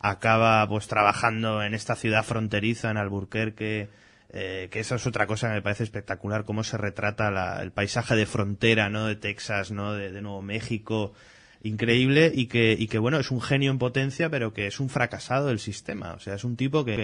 acaba 0.09 0.67
pues 0.67 0.87
trabajando 0.87 1.63
en 1.63 1.73
esta 1.73 1.95
ciudad 1.95 2.23
fronteriza 2.23 2.91
en 2.91 2.97
Alburquerque 2.97 3.89
eh, 4.33 4.67
que 4.71 4.79
esa 4.81 4.95
es 4.95 5.07
otra 5.07 5.27
cosa 5.27 5.47
que 5.47 5.53
me 5.55 5.61
parece 5.61 5.83
espectacular 5.83 6.43
cómo 6.45 6.63
se 6.63 6.77
retrata 6.77 7.31
la- 7.31 7.61
el 7.61 7.71
paisaje 7.71 8.15
de 8.15 8.25
frontera 8.25 8.89
no 8.89 9.05
de 9.05 9.15
Texas 9.15 9.71
no 9.71 9.93
de, 9.93 10.11
de 10.11 10.21
Nuevo 10.21 10.41
México 10.41 11.13
increíble 11.63 12.31
y 12.33 12.45
que, 12.45 12.75
y 12.77 12.87
que 12.87 12.99
bueno, 12.99 13.17
es 13.19 13.31
un 13.31 13.41
genio 13.41 13.71
en 13.71 13.79
potencia, 13.79 14.29
pero 14.29 14.53
que 14.53 14.67
es 14.67 14.79
un 14.79 14.87
fracasado 14.89 15.47
del 15.47 15.57
sistema. 15.57 16.13
O 16.13 16.19
sea, 16.19 16.35
es 16.35 16.43
un 16.43 16.55
tipo 16.57 16.85
que 16.85 16.95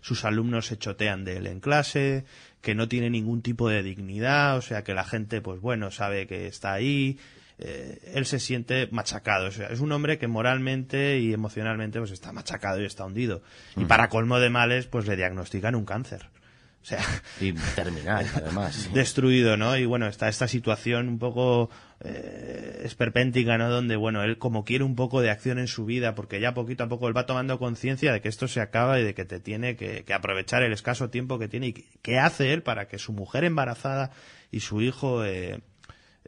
sus 0.00 0.24
alumnos 0.24 0.66
se 0.66 0.78
chotean 0.78 1.24
de 1.24 1.36
él 1.36 1.46
en 1.46 1.60
clase, 1.60 2.24
que 2.62 2.74
no 2.74 2.88
tiene 2.88 3.10
ningún 3.10 3.42
tipo 3.42 3.68
de 3.68 3.82
dignidad, 3.82 4.56
o 4.56 4.62
sea, 4.62 4.84
que 4.84 4.94
la 4.94 5.04
gente, 5.04 5.42
pues 5.42 5.60
bueno, 5.60 5.90
sabe 5.90 6.26
que 6.26 6.46
está 6.46 6.72
ahí. 6.72 7.18
Eh, 7.58 8.12
él 8.14 8.26
se 8.26 8.38
siente 8.38 8.88
machacado. 8.90 9.48
O 9.48 9.50
sea, 9.50 9.68
es 9.68 9.80
un 9.80 9.92
hombre 9.92 10.18
que 10.18 10.26
moralmente 10.28 11.18
y 11.18 11.32
emocionalmente 11.32 11.98
pues 11.98 12.10
está 12.10 12.32
machacado 12.32 12.80
y 12.82 12.86
está 12.86 13.04
hundido. 13.04 13.42
Y 13.76 13.84
para 13.86 14.08
colmo 14.08 14.38
de 14.38 14.50
males, 14.50 14.86
pues 14.86 15.06
le 15.06 15.16
diagnostican 15.16 15.74
un 15.74 15.84
cáncer. 15.84 16.28
O 16.82 16.88
sea, 16.88 17.00
Y 17.40 17.52
terminal, 17.74 18.26
además. 18.36 18.90
destruido, 18.94 19.56
¿no? 19.56 19.76
Y 19.76 19.86
bueno, 19.86 20.06
está 20.06 20.28
esta 20.28 20.46
situación 20.46 21.08
un 21.08 21.18
poco 21.18 21.68
eh, 22.04 22.82
esperpéntica, 22.84 23.58
¿no? 23.58 23.68
Donde, 23.68 23.96
bueno, 23.96 24.22
él 24.22 24.38
como 24.38 24.64
quiere 24.64 24.84
un 24.84 24.94
poco 24.94 25.20
de 25.20 25.30
acción 25.30 25.58
en 25.58 25.66
su 25.66 25.84
vida, 25.84 26.14
porque 26.14 26.38
ya 26.38 26.54
poquito 26.54 26.84
a 26.84 26.88
poco 26.88 27.08
él 27.08 27.16
va 27.16 27.26
tomando 27.26 27.58
conciencia 27.58 28.12
de 28.12 28.20
que 28.20 28.28
esto 28.28 28.46
se 28.46 28.60
acaba 28.60 29.00
y 29.00 29.04
de 29.04 29.14
que 29.14 29.24
te 29.24 29.40
tiene 29.40 29.74
que, 29.74 30.04
que 30.04 30.14
aprovechar 30.14 30.62
el 30.62 30.72
escaso 30.72 31.10
tiempo 31.10 31.40
que 31.40 31.48
tiene 31.48 31.68
y 31.68 31.72
qué 31.72 32.20
hace 32.20 32.52
él 32.52 32.62
para 32.62 32.86
que 32.86 32.98
su 32.98 33.12
mujer 33.12 33.42
embarazada 33.42 34.12
y 34.52 34.60
su 34.60 34.80
hijo 34.80 35.24
eh, 35.24 35.62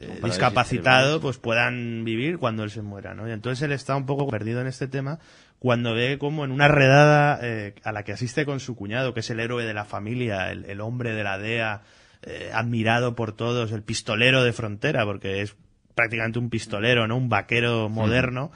eh, 0.00 0.20
discapacitado 0.24 1.20
pues 1.20 1.38
puedan 1.38 2.04
vivir 2.04 2.38
cuando 2.38 2.64
él 2.64 2.70
se 2.70 2.82
muera, 2.82 3.14
¿no? 3.14 3.28
Y 3.28 3.32
entonces 3.32 3.62
él 3.62 3.72
está 3.72 3.96
un 3.96 4.06
poco 4.06 4.28
perdido 4.28 4.60
en 4.60 4.66
este 4.66 4.88
tema 4.88 5.18
cuando 5.58 5.94
ve 5.94 6.18
como 6.18 6.44
en 6.44 6.52
una 6.52 6.68
redada 6.68 7.38
eh, 7.42 7.74
a 7.82 7.92
la 7.92 8.04
que 8.04 8.12
asiste 8.12 8.44
con 8.44 8.60
su 8.60 8.76
cuñado, 8.76 9.12
que 9.12 9.20
es 9.20 9.30
el 9.30 9.40
héroe 9.40 9.64
de 9.64 9.74
la 9.74 9.84
familia, 9.84 10.50
el, 10.50 10.64
el 10.66 10.80
hombre 10.80 11.12
de 11.12 11.24
la 11.24 11.38
DEA, 11.38 11.82
eh, 12.22 12.50
admirado 12.52 13.14
por 13.14 13.32
todos, 13.32 13.72
el 13.72 13.82
pistolero 13.82 14.42
de 14.42 14.52
frontera, 14.52 15.04
porque 15.04 15.42
es 15.42 15.56
prácticamente 15.94 16.38
un 16.38 16.50
pistolero, 16.50 17.06
¿no? 17.06 17.16
Un 17.16 17.28
vaquero 17.28 17.88
moderno. 17.88 18.50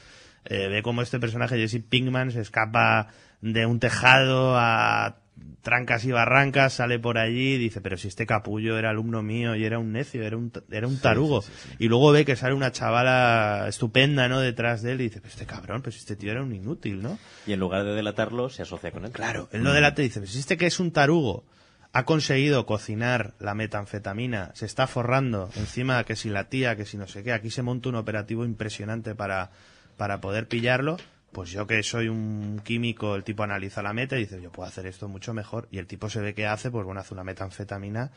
Eh, 0.44 0.68
ve 0.68 0.82
como 0.82 1.02
este 1.02 1.20
personaje, 1.20 1.56
Jesse 1.56 1.82
Pinkman, 1.82 2.32
se 2.32 2.40
escapa 2.40 3.08
de 3.40 3.66
un 3.66 3.78
tejado 3.80 4.56
a 4.56 5.21
trancas 5.62 6.04
y 6.04 6.12
barrancas, 6.12 6.74
sale 6.74 6.98
por 6.98 7.18
allí 7.18 7.54
y 7.54 7.58
dice, 7.58 7.80
pero 7.80 7.96
si 7.96 8.08
este 8.08 8.26
capullo 8.26 8.78
era 8.78 8.90
alumno 8.90 9.22
mío 9.22 9.54
y 9.54 9.64
era 9.64 9.78
un 9.78 9.92
necio, 9.92 10.22
era 10.22 10.36
un, 10.36 10.52
era 10.70 10.86
un 10.86 10.98
tarugo. 10.98 11.44
Y 11.78 11.88
luego 11.88 12.12
ve 12.12 12.24
que 12.24 12.36
sale 12.36 12.54
una 12.54 12.72
chavala 12.72 13.66
estupenda, 13.68 14.28
¿no? 14.28 14.40
Detrás 14.40 14.82
de 14.82 14.92
él 14.92 15.00
y 15.00 15.04
dice, 15.04 15.20
pues 15.20 15.34
este 15.34 15.46
cabrón, 15.46 15.82
pues 15.82 15.96
este 15.96 16.16
tío 16.16 16.32
era 16.32 16.42
un 16.42 16.54
inútil, 16.54 17.02
¿no? 17.02 17.18
Y 17.46 17.52
en 17.52 17.60
lugar 17.60 17.84
de 17.84 17.94
delatarlo, 17.94 18.50
se 18.50 18.62
asocia 18.62 18.90
con 18.90 19.04
él. 19.04 19.12
Claro, 19.12 19.48
él 19.52 19.62
lo 19.62 19.72
delata 19.72 20.02
y 20.02 20.06
dice, 20.06 20.20
pues 20.20 20.34
este 20.34 20.56
que 20.56 20.66
es 20.66 20.80
un 20.80 20.90
tarugo, 20.90 21.44
ha 21.92 22.04
conseguido 22.04 22.64
cocinar 22.64 23.34
la 23.38 23.54
metanfetamina, 23.54 24.50
se 24.54 24.66
está 24.66 24.86
forrando 24.86 25.50
encima 25.56 26.02
que 26.04 26.16
si 26.16 26.30
la 26.30 26.48
tía, 26.48 26.74
que 26.74 26.86
si 26.86 26.96
no 26.96 27.06
sé 27.06 27.22
qué, 27.22 27.32
aquí 27.32 27.50
se 27.50 27.62
monta 27.62 27.90
un 27.90 27.96
operativo 27.96 28.44
impresionante 28.44 29.14
para, 29.14 29.50
para 29.98 30.20
poder 30.20 30.48
pillarlo, 30.48 30.96
pues 31.32 31.50
yo 31.50 31.66
que 31.66 31.82
soy 31.82 32.08
un 32.08 32.60
químico, 32.64 33.14
el 33.14 33.24
tipo 33.24 33.42
analiza 33.42 33.82
la 33.82 33.92
meta 33.92 34.16
y 34.16 34.20
dice, 34.20 34.40
yo 34.40 34.50
puedo 34.52 34.68
hacer 34.68 34.86
esto 34.86 35.08
mucho 35.08 35.32
mejor, 35.34 35.66
y 35.70 35.78
el 35.78 35.86
tipo 35.86 36.08
se 36.10 36.20
ve 36.20 36.34
que 36.34 36.46
hace, 36.46 36.70
pues 36.70 36.84
bueno, 36.84 37.00
hace 37.00 37.14
una 37.14 37.24
metanfetamina 37.24 38.10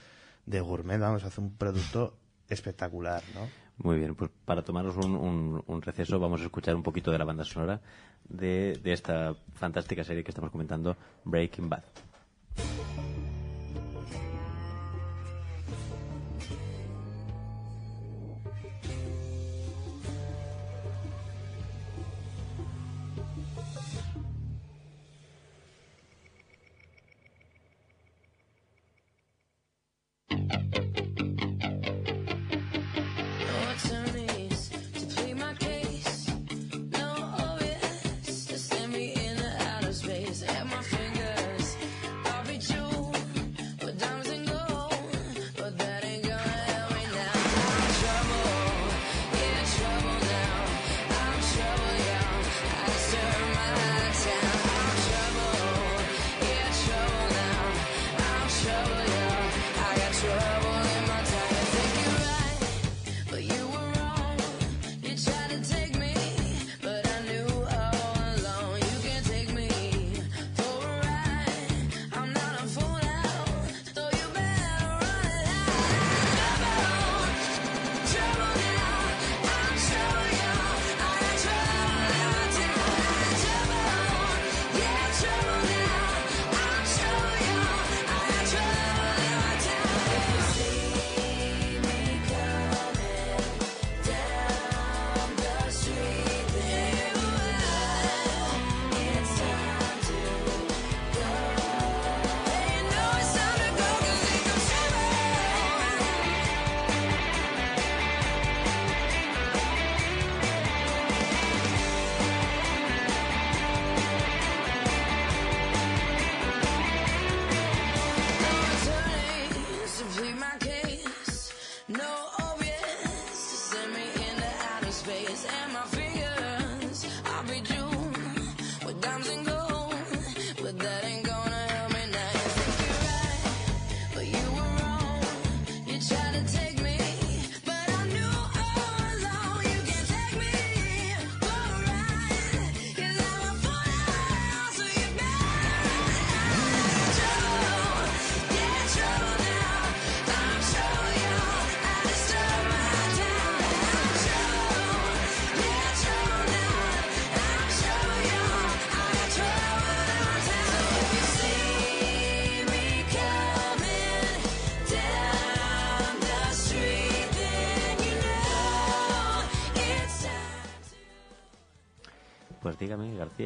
de 0.46 0.60
gourmet, 0.60 1.00
vamos, 1.00 1.24
hace 1.24 1.42
un 1.42 1.56
producto 1.56 2.16
espectacular, 2.50 3.24
¿no? 3.34 3.50
Muy 3.78 3.98
bien, 3.98 4.16
pues 4.16 4.32
para 4.46 4.62
tomarnos 4.64 4.96
un, 4.98 5.16
un- 5.16 5.64
un 5.68 5.82
receso 5.82 6.18
vamos 6.20 6.40
a 6.42 6.46
escuchar 6.46 6.76
un 6.76 6.84
poquito 6.84 7.12
de 7.12 7.18
la 7.18 7.26
banda 7.26 7.44
sonora 7.44 7.82
de, 8.30 8.80
de 8.82 8.94
esta 8.94 9.36
fantástica 9.56 10.04
serie 10.04 10.24
que 10.24 10.32
estamos 10.32 10.50
comentando, 10.52 10.96
Breaking 11.26 11.68
Bad. 11.70 11.84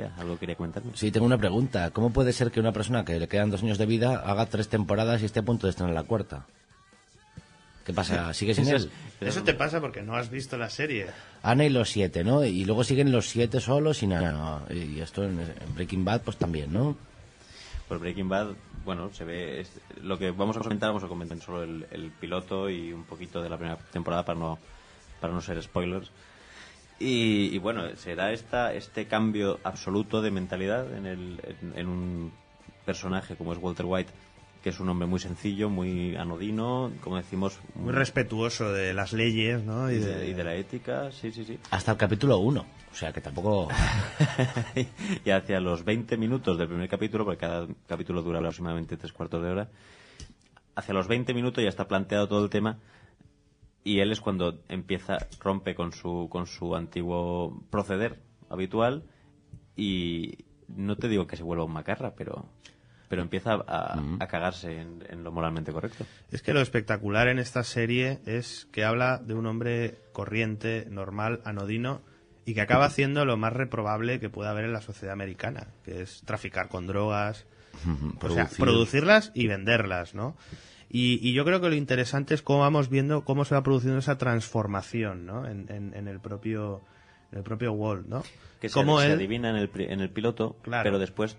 García, 0.04 0.22
algo 0.22 0.38
quería 0.40 0.56
comentarme. 0.56 0.92
Sí, 0.96 1.12
tengo 1.12 1.26
una 1.26 1.38
pregunta. 1.38 1.92
¿Cómo 1.92 2.12
puede 2.12 2.34
ser 2.34 2.52
que 2.52 2.60
una 2.60 2.72
persona 2.72 3.04
que 3.06 3.20
le 3.20 3.28
quedan 3.28 3.50
dos 3.50 3.64
años 3.64 3.78
de 3.78 3.86
vida 3.86 4.20
haga 4.26 4.46
tres 4.46 4.68
temporadas 4.70 5.22
y 5.22 5.26
esté 5.26 5.40
a 5.40 5.44
punto 5.44 5.68
de 5.68 5.72
estrenar 5.72 5.94
la 5.94 6.04
cuarta? 6.04 6.46
¿Qué 7.86 7.94
pasa? 7.94 8.34
¿Sigue 8.34 8.54
sin 8.54 8.66
Eso 8.66 8.76
él? 8.76 8.92
es- 9.22 9.28
Eso 9.30 9.44
te 9.44 9.54
pasa 9.54 9.82
porque 9.82 10.02
no 10.02 10.16
has 10.16 10.30
visto 10.30 10.58
la 10.58 10.70
serie. 10.70 11.08
Ana 11.42 11.66
y 11.66 11.70
los 11.70 11.90
siete, 11.90 12.24
¿no? 12.24 12.44
Y 12.46 12.64
luego 12.66 12.84
siguen 12.84 13.12
los 13.12 13.28
siete 13.30 13.60
solos 13.60 14.04
y 14.04 14.08
nada. 14.08 14.62
Y 14.70 15.00
esto 15.00 15.24
en, 15.24 15.40
Breaking 15.74 16.06
Bad, 16.06 16.22
pues 16.22 16.38
también, 16.38 16.72
¿no? 16.72 16.96
Por 17.88 17.98
Breaking 18.00 18.30
Bad, 18.30 18.50
bueno, 18.86 19.12
se 19.14 19.24
ve. 19.26 19.62
es- 19.62 19.72
lo 20.04 20.20
que 20.20 20.30
vamos 20.32 20.56
a 20.58 20.60
comentar, 20.60 20.90
vamos 20.90 21.04
a 21.04 21.08
comentar 21.08 21.40
solo 21.42 21.64
el, 21.64 21.88
el 21.92 22.12
piloto 22.12 22.70
y 22.70 22.94
un 22.94 23.04
poquito 23.06 23.42
de 23.42 23.50
la 23.50 23.58
primera 23.58 23.78
temporada 23.92 24.24
para 24.24 24.38
no, 24.38 24.60
para 25.20 25.34
no 25.34 25.42
ser 25.42 25.62
spoilers. 25.64 26.12
Y, 27.00 27.56
y 27.56 27.58
bueno, 27.60 27.96
será 27.96 28.34
esta, 28.34 28.74
este 28.74 29.06
cambio 29.06 29.60
absoluto 29.64 30.22
de 30.22 30.32
mentalidad 30.32 30.94
en, 30.94 31.06
el, 31.06 31.40
en, 31.62 31.80
en 31.80 31.88
un 31.88 32.32
personaje 32.86 33.36
como 33.36 33.54
es 33.54 33.60
Walter 33.60 33.86
White, 33.86 34.12
que 34.62 34.70
es 34.70 34.80
un 34.80 34.90
hombre 34.90 35.08
muy 35.08 35.20
sencillo, 35.20 35.70
muy 35.70 36.16
anodino, 36.16 36.92
como 37.02 37.16
decimos, 37.16 37.60
Muy 37.76 37.94
respetuoso 37.94 38.74
de 38.74 38.94
las 38.94 39.14
leyes, 39.14 39.64
¿no? 39.64 39.90
y 39.90 40.00
de, 40.00 40.16
de, 40.16 40.28
y 40.28 40.34
de 40.34 40.44
la 40.44 40.56
ética, 40.56 41.12
sí, 41.12 41.32
sí, 41.32 41.46
sí. 41.46 41.58
Hasta 41.72 41.92
el 41.92 41.98
capítulo 41.98 42.38
uno. 42.40 42.66
O 42.92 42.96
sea 42.96 43.14
que 43.14 43.22
tampoco... 43.22 43.70
y 45.26 45.30
hacia 45.30 45.60
los 45.62 45.86
20 45.86 46.18
minutos 46.18 46.58
del 46.58 46.68
primer 46.68 46.90
capítulo, 46.90 47.24
porque 47.24 47.40
cada 47.40 47.68
capítulo 47.88 48.22
dura 48.22 48.40
aproximadamente 48.40 48.98
tres 48.98 49.14
cuartos 49.14 49.42
de 49.42 49.50
hora, 49.50 49.70
hacia 50.76 50.94
los 50.94 51.08
20 51.08 51.34
minutos 51.34 51.64
ya 51.64 51.70
está 51.70 51.88
planteado 51.88 52.28
todo 52.28 52.44
el 52.44 52.50
tema 52.50 52.80
y 53.90 54.02
él 54.02 54.12
es 54.12 54.22
cuando 54.22 54.62
empieza, 54.70 55.18
rompe 55.40 55.74
con 55.74 55.94
su, 55.94 56.28
con 56.30 56.46
su 56.46 56.76
antiguo 56.76 57.64
proceder 57.72 58.20
habitual 58.48 59.04
y 59.76 60.46
no 60.68 60.96
te 60.96 61.08
digo 61.08 61.26
que 61.26 61.36
se 61.38 61.42
vuelva 61.42 61.64
un 61.64 61.74
macarra, 61.74 62.14
pero, 62.16 62.46
pero 63.08 63.24
empieza 63.24 63.54
a, 63.54 64.00
a 64.20 64.28
cagarse 64.28 64.80
en, 64.80 65.04
en 65.10 65.24
lo 65.24 65.32
moralmente 65.32 65.72
correcto. 65.72 66.06
Es 66.30 66.44
que 66.44 66.54
lo 66.54 66.62
espectacular 66.62 67.30
en 67.30 67.40
esta 67.40 67.64
serie 67.64 68.20
es 68.28 68.68
que 68.72 68.84
habla 68.86 69.18
de 69.18 69.34
un 69.34 69.48
hombre 69.48 69.98
corriente, 70.12 70.86
normal, 70.92 71.42
anodino, 71.44 72.02
y 72.46 72.54
que 72.54 72.62
acaba 72.62 72.86
haciendo 72.86 73.26
lo 73.26 73.38
más 73.38 73.54
reprobable 73.54 74.20
que 74.20 74.30
pueda 74.30 74.52
haber 74.52 74.66
en 74.66 74.74
la 74.74 74.82
sociedad 74.82 75.14
americana, 75.14 75.70
que 75.84 76.04
es 76.04 76.22
traficar 76.26 76.70
con 76.70 76.86
drogas, 76.86 77.48
o 77.74 78.30
sea, 78.30 78.46
Producir. 78.46 78.58
producirlas 78.58 79.32
y 79.34 79.48
venderlas, 79.48 80.14
¿no? 80.14 80.36
Y, 80.90 81.20
y 81.28 81.34
yo 81.34 81.46
creo 81.46 81.62
que 81.62 81.70
lo 81.70 81.76
interesante 81.76 82.34
es 82.34 82.42
cómo 82.42 82.60
vamos 82.62 82.90
viendo 82.90 83.24
cómo 83.24 83.46
se 83.46 83.54
va 83.56 83.62
produciendo 83.64 84.00
esa 84.00 84.18
transformación, 84.18 85.26
¿no? 85.26 85.46
En, 85.48 85.68
en- 85.70 85.94
en 85.94 86.08
el 86.08 86.20
propio 86.20 86.82
en 87.32 87.38
el 87.40 87.44
propio 87.44 87.74
Walt, 87.74 88.08
¿no? 88.08 88.24
Que 88.60 88.70
se, 88.70 88.74
Cómo 88.74 89.00
se 89.00 89.12
adivina 89.12 89.52
en 89.52 89.56
el, 89.58 89.70
en 89.76 90.00
el 90.02 90.10
piloto, 90.10 90.56
Claro. 90.64 90.84
pero 90.84 90.98
después 91.00 91.38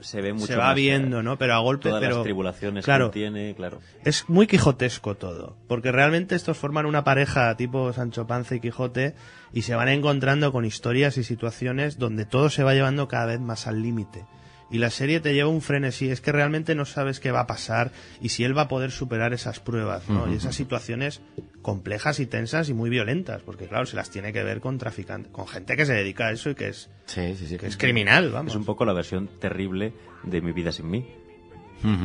se 0.00 0.20
ve 0.22 0.32
mucho 0.34 0.46
se 0.46 0.56
va 0.56 0.66
más, 0.68 0.76
viendo, 0.76 1.20
eh, 1.20 1.22
¿no? 1.22 1.36
Pero 1.38 1.54
a 1.54 1.58
golpe, 1.58 1.88
todas 1.88 2.00
pero 2.02 2.16
las 2.16 2.22
tribulaciones 2.24 2.84
claro, 2.84 3.10
que 3.10 3.14
tiene, 3.20 3.54
claro. 3.54 3.80
es 4.04 4.28
muy 4.28 4.46
quijotesco 4.46 5.14
todo, 5.16 5.56
porque 5.66 5.92
realmente 5.92 6.34
estos 6.34 6.56
forman 6.58 6.84
una 6.86 7.02
pareja 7.04 7.54
tipo 7.56 7.92
Sancho 7.94 8.26
Panza 8.26 8.54
y 8.54 8.60
Quijote 8.60 9.14
y 9.52 9.62
se 9.62 9.74
van 9.74 9.88
encontrando 9.88 10.52
con 10.52 10.64
historias 10.66 11.16
y 11.18 11.24
situaciones 11.24 11.98
donde 11.98 12.24
todo 12.26 12.50
se 12.50 12.62
va 12.64 12.72
llevando 12.74 13.08
cada 13.08 13.26
vez 13.26 13.40
más 13.40 13.66
al 13.66 13.82
límite. 13.82 14.24
Y 14.72 14.78
la 14.78 14.90
serie 14.90 15.18
te 15.20 15.34
lleva 15.34 15.48
un 15.48 15.62
frenesí, 15.62 16.10
es 16.10 16.20
que 16.20 16.30
realmente 16.30 16.74
no 16.76 16.84
sabes 16.84 17.18
qué 17.18 17.32
va 17.32 17.40
a 17.40 17.46
pasar 17.48 17.90
y 18.20 18.28
si 18.28 18.44
él 18.44 18.56
va 18.56 18.62
a 18.62 18.68
poder 18.68 18.92
superar 18.92 19.32
esas 19.32 19.58
pruebas, 19.58 20.08
¿no? 20.08 20.30
Y 20.32 20.36
esas 20.36 20.54
situaciones 20.54 21.20
complejas 21.60 22.20
y 22.20 22.26
tensas 22.26 22.68
y 22.68 22.74
muy 22.74 22.88
violentas, 22.88 23.42
porque 23.42 23.66
claro, 23.66 23.84
se 23.86 23.96
las 23.96 24.10
tiene 24.10 24.32
que 24.32 24.44
ver 24.44 24.60
con 24.60 24.78
traficantes, 24.78 25.32
con 25.32 25.48
gente 25.48 25.76
que 25.76 25.86
se 25.86 25.92
dedica 25.94 26.28
a 26.28 26.32
eso 26.32 26.50
y 26.50 26.54
que 26.54 26.68
es, 26.68 26.88
Sí, 27.06 27.34
sí, 27.36 27.46
sí. 27.48 27.56
que 27.58 27.66
es 27.66 27.76
criminal, 27.76 28.30
vamos. 28.30 28.52
Es 28.52 28.56
un 28.56 28.64
poco 28.64 28.84
la 28.84 28.92
versión 28.92 29.28
terrible 29.40 29.92
de 30.22 30.40
Mi 30.40 30.52
vida 30.52 30.70
sin 30.70 30.88
mí. 30.88 31.04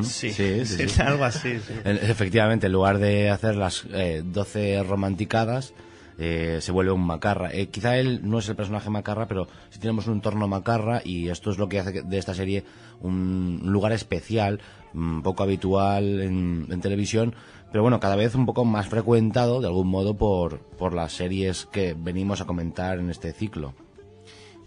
Sí, 0.03 0.31
sí, 0.31 0.65
sí, 0.65 0.83
es 0.83 0.91
sí. 0.93 1.01
algo 1.01 1.25
así, 1.25 1.59
sí. 1.59 1.73
En- 1.83 1.97
Efectivamente, 1.97 2.67
en 2.67 2.71
lugar 2.73 2.97
de 2.97 3.29
hacer 3.29 3.55
las 3.57 3.85
eh, 3.93 4.21
12 4.25 4.81
romanticadas, 4.83 5.73
eh, 6.17 6.59
se 6.61 6.71
vuelve 6.71 6.91
un 6.91 7.05
macarra. 7.05 7.53
Eh, 7.53 7.67
quizá 7.67 7.97
él 7.97 8.21
no 8.23 8.39
es 8.39 8.49
el 8.49 8.55
personaje 8.55 8.89
macarra, 8.89 9.27
pero 9.27 9.47
sí 9.69 9.79
tenemos 9.79 10.07
un 10.07 10.15
entorno 10.15 10.47
macarra 10.47 11.01
y 11.03 11.29
esto 11.29 11.51
es 11.51 11.57
lo 11.57 11.67
que 11.67 11.79
hace 11.79 12.03
de 12.03 12.17
esta 12.17 12.33
serie 12.33 12.63
un 13.01 13.61
lugar 13.65 13.91
especial, 13.91 14.61
mm, 14.93 15.21
poco 15.21 15.43
habitual 15.43 16.21
en, 16.21 16.67
en 16.69 16.81
televisión, 16.81 17.35
pero 17.71 17.81
bueno, 17.81 17.99
cada 17.99 18.15
vez 18.15 18.35
un 18.35 18.45
poco 18.45 18.63
más 18.63 18.87
frecuentado 18.87 19.59
de 19.59 19.67
algún 19.67 19.87
modo 19.87 20.15
por, 20.15 20.59
por 20.59 20.93
las 20.93 21.13
series 21.13 21.65
que 21.65 21.93
venimos 21.93 22.39
a 22.41 22.45
comentar 22.45 22.99
en 22.99 23.09
este 23.09 23.33
ciclo. 23.33 23.73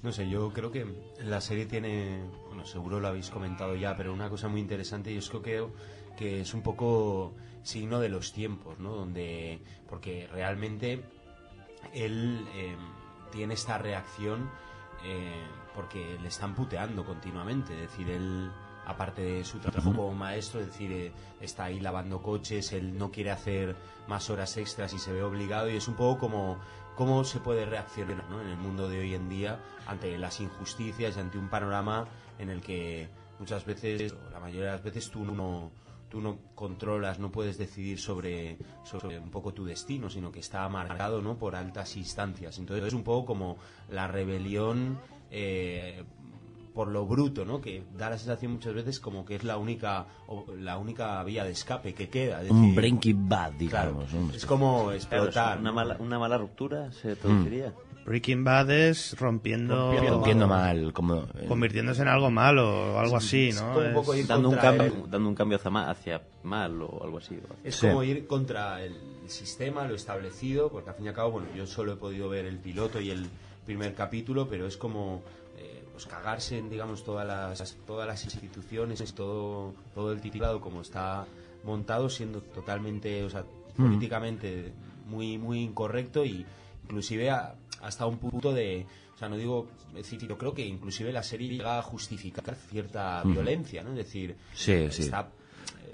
No 0.03 0.13
sé, 0.13 0.29
yo 0.29 0.53
creo 0.53 0.71
que 0.71 0.87
la 1.25 1.41
serie 1.41 1.67
tiene, 1.67 2.21
bueno, 2.47 2.65
seguro 2.65 3.01
lo 3.01 3.09
habéis 3.09 3.31
comentado 3.31 3.75
ya, 3.75 3.97
pero 3.97 4.13
una 4.13 4.29
cosa 4.29 4.47
muy 4.49 4.61
interesante 4.61 5.11
y 5.11 5.17
es 5.17 5.29
que 5.29 5.41
creo 5.41 5.73
que 6.17 6.41
es 6.43 6.55
un 6.55 6.63
poco 6.63 7.33
signo 7.63 7.99
de 7.99 8.09
los 8.09 8.33
tiempos, 8.33 8.79
¿no? 8.79 8.95
Donde, 8.95 9.61
porque 9.89 10.29
realmente 10.33 11.03
él 11.93 12.47
eh, 12.55 12.77
tiene 13.31 13.55
esta 13.55 13.79
reacción 13.79 14.51
eh, 15.05 15.47
porque 15.75 16.19
le 16.21 16.29
están 16.29 16.55
puteando 16.55 17.05
continuamente, 17.05 17.75
es 17.75 17.91
decir, 17.91 18.11
él 18.11 18.51
aparte 18.89 19.21
de 19.21 19.45
su 19.45 19.59
trabajo 19.59 19.93
como 19.93 20.13
maestro, 20.15 20.61
es 20.61 20.67
decir, 20.69 20.91
eh, 20.93 21.13
está 21.41 21.65
ahí 21.65 21.79
lavando 21.79 22.23
coches, 22.23 22.73
él 22.73 22.97
no 22.97 23.11
quiere 23.11 23.31
hacer 23.31 23.77
más 24.09 24.31
horas 24.31 24.57
extras 24.57 24.93
y 24.95 24.99
se 24.99 25.13
ve 25.13 25.23
obligado 25.23 25.69
y 25.69 25.77
es 25.77 25.89
un 25.89 25.95
poco 25.95 26.19
como 26.19 26.59
cómo 26.97 27.23
se 27.23 27.39
puede 27.39 27.67
reaccionar 27.67 28.25
en 28.43 28.49
el 28.49 28.57
mundo 28.57 28.89
de 28.89 28.99
hoy 29.01 29.15
en 29.15 29.29
día 29.29 29.61
ante 29.87 30.17
las 30.19 30.41
injusticias 30.41 31.17
y 31.17 31.21
ante 31.21 31.39
un 31.39 31.49
panorama 31.49 32.09
en 32.39 32.49
el 32.49 32.61
que 32.61 33.09
muchas 33.39 33.65
veces, 33.65 34.13
o 34.13 34.31
la 34.31 34.41
mayoría 34.41 34.71
de 34.71 34.73
las 34.73 34.83
veces, 34.83 35.11
tú 35.11 35.25
no, 35.25 35.71
tú 36.09 36.21
no 36.21 36.39
controlas, 36.55 37.19
no 37.19 37.31
puedes 37.31 37.59
decidir 37.59 37.99
sobre, 38.01 38.59
sobre 38.85 39.19
un 39.19 39.31
poco 39.31 39.53
tu 39.53 39.65
destino, 39.65 40.09
sino 40.11 40.33
que 40.33 40.41
está 40.41 40.69
marcado 40.69 41.21
¿no? 41.23 41.37
por 41.37 41.55
altas 41.55 41.97
instancias. 41.97 42.59
Entonces 42.59 42.87
es 42.87 42.95
un 42.95 43.05
poco 43.05 43.27
como 43.27 43.57
la 43.91 44.09
rebelión 44.09 44.99
eh, 45.31 46.03
por 46.75 46.89
lo 46.89 47.07
bruto, 47.07 47.45
¿no? 47.45 47.61
Que 47.61 47.83
da 47.97 48.09
la 48.09 48.17
sensación 48.19 48.53
muchas 48.53 48.73
veces 48.73 49.01
como 49.01 49.25
que 49.25 49.35
es 49.35 49.43
la 49.43 49.57
única 49.57 50.07
o 50.29 50.47
la 50.57 50.79
única 50.79 51.23
vía 51.25 51.45
de 51.45 51.51
escape 51.51 51.93
que 51.93 52.09
queda. 52.09 52.43
Es 52.43 52.51
Un 52.51 52.75
Breaking 52.75 53.29
Bad, 53.29 53.53
digamos. 53.55 54.13
es 54.33 54.47
como 54.47 54.75
Claro, 54.85 54.93
es 54.93 55.03
explotar. 55.05 55.59
una, 55.59 55.73
mala, 55.73 55.97
una 55.99 56.19
mala 56.21 56.39
ruptura 56.39 56.93
se 56.93 57.17
traduciría. 57.17 57.75
Breaking 58.09 58.43
Bad 58.43 58.71
es 58.71 59.19
rompiendo, 59.21 59.93
Rompiendo 60.09 60.49
mal, 60.49 60.93
como... 60.95 61.25
eh, 61.35 61.45
convirtiéndose 61.47 62.01
en 62.03 62.09
algo 62.09 62.31
malo 62.31 62.95
o 62.95 62.99
algo 62.99 63.17
así, 63.19 63.51
es 63.51 63.61
¿no? 63.61 63.75
como 63.75 63.87
un 63.87 63.93
poco 63.93 64.15
Es- 64.15 64.21
ir 64.21 64.27
Dando 64.27 64.49
un, 64.49 64.57
cambio, 64.57 64.83
el- 65.05 65.11
dando 65.11 65.29
un 65.29 65.35
cambio 65.35 65.57
hacia, 65.59 65.71
ma- 65.71 65.91
hacia 65.91 66.23
mal 66.43 66.81
o 66.81 67.03
algo 67.05 67.19
así. 67.19 67.37
o- 67.37 67.55
Es 67.63 67.77
Sí. 67.77 67.87
como 67.87 68.03
ir 68.03 68.27
contra 68.27 68.83
el 68.83 68.97
sistema, 69.27 69.87
lo 69.87 69.95
establecido, 69.95 70.71
porque 70.71 70.89
al 70.89 70.97
fin 70.97 71.05
y 71.05 71.09
al 71.09 71.15
cabo, 71.15 71.33
bueno, 71.33 71.49
yo 71.55 71.67
solo 71.67 71.93
he 71.93 71.97
podido 71.97 72.31
ver 72.31 72.47
el 72.47 72.59
piloto 72.59 72.99
y 72.99 73.11
el 73.11 73.27
primer 73.67 73.95
capítulo, 73.95 74.49
pero 74.49 74.67
es 74.67 74.77
como 74.79 75.23
eh, 75.59 75.85
pues 75.93 76.07
cagarse 76.07 76.57
en, 76.57 76.71
digamos, 76.71 77.05
todas 77.05 77.27
las, 77.27 77.77
todas 77.87 78.07
las 78.07 78.25
instituciones, 78.25 79.13
todo, 79.13 79.75
todo 79.95 80.13
el 80.13 80.21
titulado 80.23 80.61
como 80.63 80.81
está 80.81 81.27
montado, 81.65 82.09
siendo 82.09 82.41
totalmente, 82.41 83.23
o 83.25 83.29
sea, 83.29 83.45
políticamente 83.77 84.73
muy, 85.07 85.37
muy 85.39 85.61
incorrecto 85.63 86.25
y 86.25 86.47
inclusive 86.85 87.31
a- 87.31 87.55
hasta 87.83 88.07
un 88.07 88.19
punto 88.19 88.53
de, 88.53 88.87
o 89.15 89.19
sea, 89.19 89.29
no 89.29 89.37
digo, 89.37 89.69
es 89.91 90.11
decir, 90.11 90.27
yo 90.27 90.37
creo 90.39 90.55
que 90.55 90.67
inclusive 90.67 91.13
la 91.13 91.23
serie 91.23 91.49
llega 91.49 91.79
a 91.79 91.83
justificar 91.83 92.55
cierta 92.55 93.23
violencia, 93.25 93.83
¿no? 93.83 93.91
Es 93.91 93.97
decir, 93.97 94.37
Sí, 94.55 94.87
sí. 94.91 95.03
está 95.03 95.31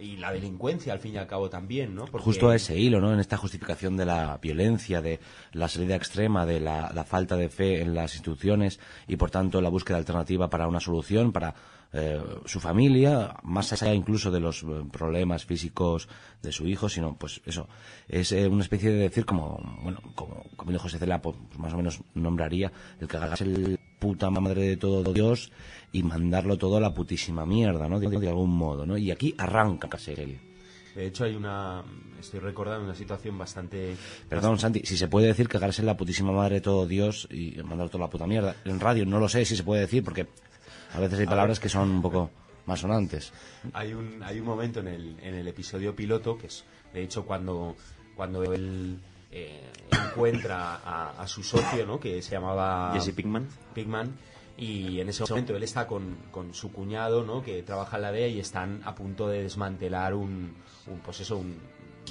y 0.01 0.16
la 0.16 0.33
delincuencia 0.33 0.92
al 0.92 0.99
fin 0.99 1.14
y 1.14 1.18
al 1.18 1.27
cabo 1.29 1.49
también, 1.49 1.94
¿no? 1.94 2.05
Porque- 2.07 2.25
Justo 2.25 2.49
a 2.51 2.57
ese 2.57 2.77
hilo, 2.77 3.01
¿no? 3.01 3.12
En 3.14 3.20
esta 3.20 3.37
justificación 3.37 3.97
de 3.97 4.05
la 4.05 4.38
violencia, 4.38 5.01
de 5.01 5.20
la 5.53 5.68
salida 5.68 5.94
extrema, 5.94 6.44
de 6.44 6.59
la, 6.61 6.90
la 6.92 7.05
falta 7.05 7.37
de 7.37 7.49
fe 7.49 7.81
en 7.81 7.94
las 7.94 8.14
instituciones 8.14 8.81
y, 9.07 9.16
por 9.16 9.31
tanto, 9.31 9.61
la 9.61 9.68
búsqueda 9.68 9.97
alternativa 9.97 10.51
para 10.51 10.66
una 10.66 10.81
solución 10.81 11.33
para 11.33 11.55
eh, 11.97 12.21
su 12.45 12.59
familia, 12.59 13.37
más 13.45 13.73
allá 13.73 13.95
incluso 13.95 14.33
de 14.33 14.41
los 14.41 14.65
eh, 14.65 14.67
problemas 14.91 15.45
físicos 15.45 16.09
de 16.43 16.51
su 16.51 16.67
hijo, 16.67 16.89
sino, 16.89 17.17
pues 17.17 17.41
eso, 17.47 17.69
es 18.09 18.33
eh, 18.33 18.49
una 18.49 18.63
especie 18.63 18.91
de 18.91 18.99
decir 18.99 19.25
como, 19.25 19.61
bueno, 19.81 20.01
como 20.17 20.43
Camilo 20.59 20.81
José 20.81 20.99
Cela, 20.99 21.23
pues, 21.23 21.37
más 21.57 21.73
o 21.73 21.77
menos 21.77 22.01
nombraría, 22.15 22.73
el 23.01 23.07
que 23.07 23.17
hagas 23.17 23.43
el 23.43 23.79
puta 24.01 24.29
madre 24.29 24.63
de 24.63 24.77
todo 24.77 25.13
Dios 25.13 25.53
y 25.93 26.03
mandarlo 26.03 26.59
todo 26.59 26.79
a 26.79 26.81
la 26.81 26.93
putísima 26.93 27.47
mierda, 27.47 27.89
¿no? 27.89 28.01
De, 28.01 28.09
de 28.09 28.29
algún 28.29 28.51
modo, 28.51 28.85
¿no? 28.85 28.99
Y 28.99 29.13
aquí 29.13 29.33
arranca 29.39 29.97
serie. 29.97 30.41
De 30.95 31.07
hecho, 31.07 31.25
hay 31.25 31.35
una. 31.35 31.83
Estoy 32.21 32.41
recordando 32.41 32.85
una 32.85 32.95
situación 32.95 33.37
bastante. 33.37 33.97
Perdón, 34.29 34.59
Santi, 34.59 34.83
si 34.85 34.97
se 34.97 35.09
puede 35.09 35.27
decir 35.27 35.49
cagarse 35.49 35.83
en 35.83 35.87
la 35.87 35.97
putísima 35.97 36.33
madre 36.33 36.57
de 36.57 36.61
todo 36.61 36.87
Dios 36.87 37.29
y 37.31 37.61
mandar 37.63 37.89
toda 37.89 38.05
la 38.05 38.11
puta 38.11 38.27
mierda. 38.27 38.57
En 38.65 38.79
radio 38.79 39.05
no 39.05 39.19
lo 39.19 39.29
sé 39.29 39.45
si 39.45 39.57
se 39.57 39.65
puede 39.65 39.83
decir 39.83 40.05
porque 40.05 40.27
a 40.95 41.01
veces 41.01 41.21
hay 41.21 41.27
palabras 41.27 41.61
que 41.61 41.69
son 41.69 41.91
un 41.91 42.03
poco 42.03 42.31
más 42.67 42.81
sonantes. 42.81 43.33
Hay 43.73 43.93
un, 43.95 44.23
hay 44.23 44.41
un 44.41 44.47
momento 44.47 44.81
en 44.81 44.89
el, 44.89 45.17
en 45.21 45.35
el 45.35 45.49
episodio 45.49 45.95
piloto 45.95 46.39
que 46.39 46.47
es, 46.47 46.65
de 46.93 47.03
hecho, 47.03 47.25
cuando, 47.25 47.77
cuando 48.17 48.43
él 48.45 49.01
eh, 49.31 49.71
encuentra 49.91 50.77
a, 50.77 51.21
a 51.21 51.27
su 51.27 51.43
socio, 51.43 51.85
¿no? 51.87 51.99
Que 51.99 52.23
se 52.23 52.33
llamaba. 52.33 52.93
Jesse 52.95 53.15
Pinkman. 53.15 53.49
Pigman, 53.75 54.15
y 54.57 55.01
en 55.01 55.09
ese 55.09 55.25
momento 55.29 55.57
él 55.57 55.63
está 55.65 55.87
con, 55.87 56.17
con 56.31 56.55
su 56.55 56.71
cuñado, 56.71 57.25
¿no? 57.25 57.43
Que 57.43 57.63
trabaja 57.63 57.97
en 57.97 58.03
la 58.03 58.13
DEA 58.13 58.29
y 58.29 58.41
están 58.41 58.83
a 58.85 58.95
punto 58.95 59.29
de 59.29 59.43
desmantelar 59.43 60.15
un, 60.15 60.55
un 60.87 60.99
pues 61.05 61.21
eso, 61.21 61.39
un 61.39 61.59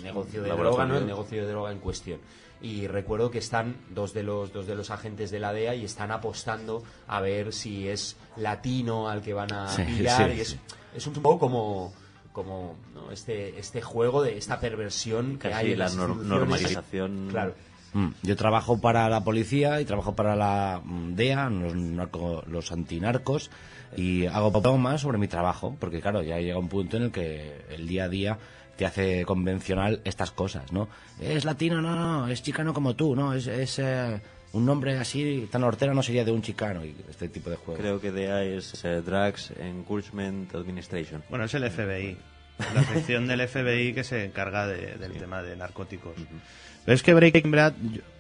negocio 0.04 0.44
de 0.44 0.50
droga, 0.50 0.86
¿no? 0.86 0.98
El 0.98 1.08
negocio 1.08 1.42
de 1.42 1.48
droga 1.50 1.72
en 1.72 1.80
cuestión. 1.80 2.20
Y 2.64 2.88
recuerdo 2.88 3.30
que 3.30 3.38
están 3.40 3.76
dos 3.90 4.14
de 4.14 4.24
los 4.24 4.52
dos 4.54 4.66
de 4.66 4.74
los 4.74 4.90
agentes 4.90 5.30
de 5.30 5.40
la 5.40 5.52
DEA 5.54 5.76
y 5.76 5.84
están 5.86 6.12
apostando 6.12 6.82
a 7.08 7.20
ver 7.22 7.54
si 7.54 7.88
es 7.90 8.16
latino 8.38 9.10
al 9.10 9.22
que 9.22 9.34
van 9.34 9.52
a 9.54 9.68
Sí, 9.68 9.84
pillar 9.84 10.32
sí, 10.32 10.38
y 10.38 10.40
es, 10.42 10.48
sí. 10.50 10.60
es 10.96 11.06
un 11.06 11.14
poco 11.14 11.38
como 11.40 11.94
como 12.32 12.76
¿no? 12.96 13.12
este 13.12 13.60
este 13.60 13.82
juego 13.82 14.24
de 14.24 14.38
esta 14.38 14.60
perversión 14.60 15.38
que 15.38 15.54
hay 15.54 15.74
en 15.74 15.80
la 15.80 15.86
las 15.86 15.98
nor- 15.98 16.10
instituciones. 16.12 16.40
normalización. 16.40 17.28
Claro. 17.30 17.54
Mm, 17.94 18.08
Yo 18.24 18.36
trabajo 18.36 18.80
para 18.82 19.08
la 19.08 19.24
policía 19.24 19.80
y 19.80 19.86
trabajo 19.86 20.16
para 20.16 20.36
la 20.36 20.82
mm, 20.84 21.14
DEA, 21.16 21.50
los, 21.50 21.76
narco- 21.76 22.44
los 22.48 22.72
antinarcos, 22.72 23.52
y 23.96 24.26
hago 24.26 24.52
poco 24.52 24.76
más 24.80 25.02
sobre 25.02 25.20
mi 25.20 25.28
trabajo, 25.28 25.76
porque 25.80 26.02
claro, 26.02 26.24
ya 26.24 26.40
llega 26.40 26.58
un 26.58 26.70
punto 26.70 26.98
en 26.98 27.04
el 27.04 27.12
que 27.12 27.66
el 27.70 27.88
día 27.88 28.06
a 28.06 28.10
día 28.10 28.40
te 28.84 28.88
hace 28.88 29.26
convencional 29.26 30.02
estas 30.04 30.32
cosas, 30.32 30.74
¿no? 30.74 30.90
Es 31.22 31.46
latino, 31.46 31.82
no, 31.82 31.96
no, 31.96 32.28
es 32.28 32.44
chicano 32.44 32.74
como 32.74 32.96
tú, 32.98 33.16
¿no? 33.16 33.34
Es, 33.34 33.48
es 33.48 33.80
eh, 33.80 34.20
un 34.52 34.66
nombre 34.66 34.98
así 34.98 35.48
tan 35.50 35.64
hortera 35.64 35.94
no 35.94 36.04
sería 36.04 36.26
de 36.26 36.32
un 36.32 36.42
chicano 36.42 36.84
y 36.84 36.94
este 37.10 37.30
tipo 37.30 37.50
de 37.50 37.56
juegos. 37.56 37.80
Creo 37.82 38.02
que 38.02 38.12
DA 38.12 38.44
es 38.44 38.84
eh, 38.84 39.02
Drugs 39.02 39.52
Encouragement 39.58 40.54
Administration. 40.54 41.24
Bueno, 41.30 41.46
es 41.46 41.54
el 41.54 41.70
FBI. 41.72 42.18
La 42.76 42.84
sección 42.84 43.26
del 43.26 43.48
FBI 43.48 43.94
que 43.94 44.04
se 44.04 44.26
encarga 44.26 44.68
de- 44.68 44.98
del 44.98 45.14
tema 45.14 45.42
de 45.42 45.56
narcóticos. 45.56 46.14
Pero 46.84 46.94
es 46.96 47.02
que 47.04 47.14
Breaking 47.14 47.52
Bad, 47.52 47.74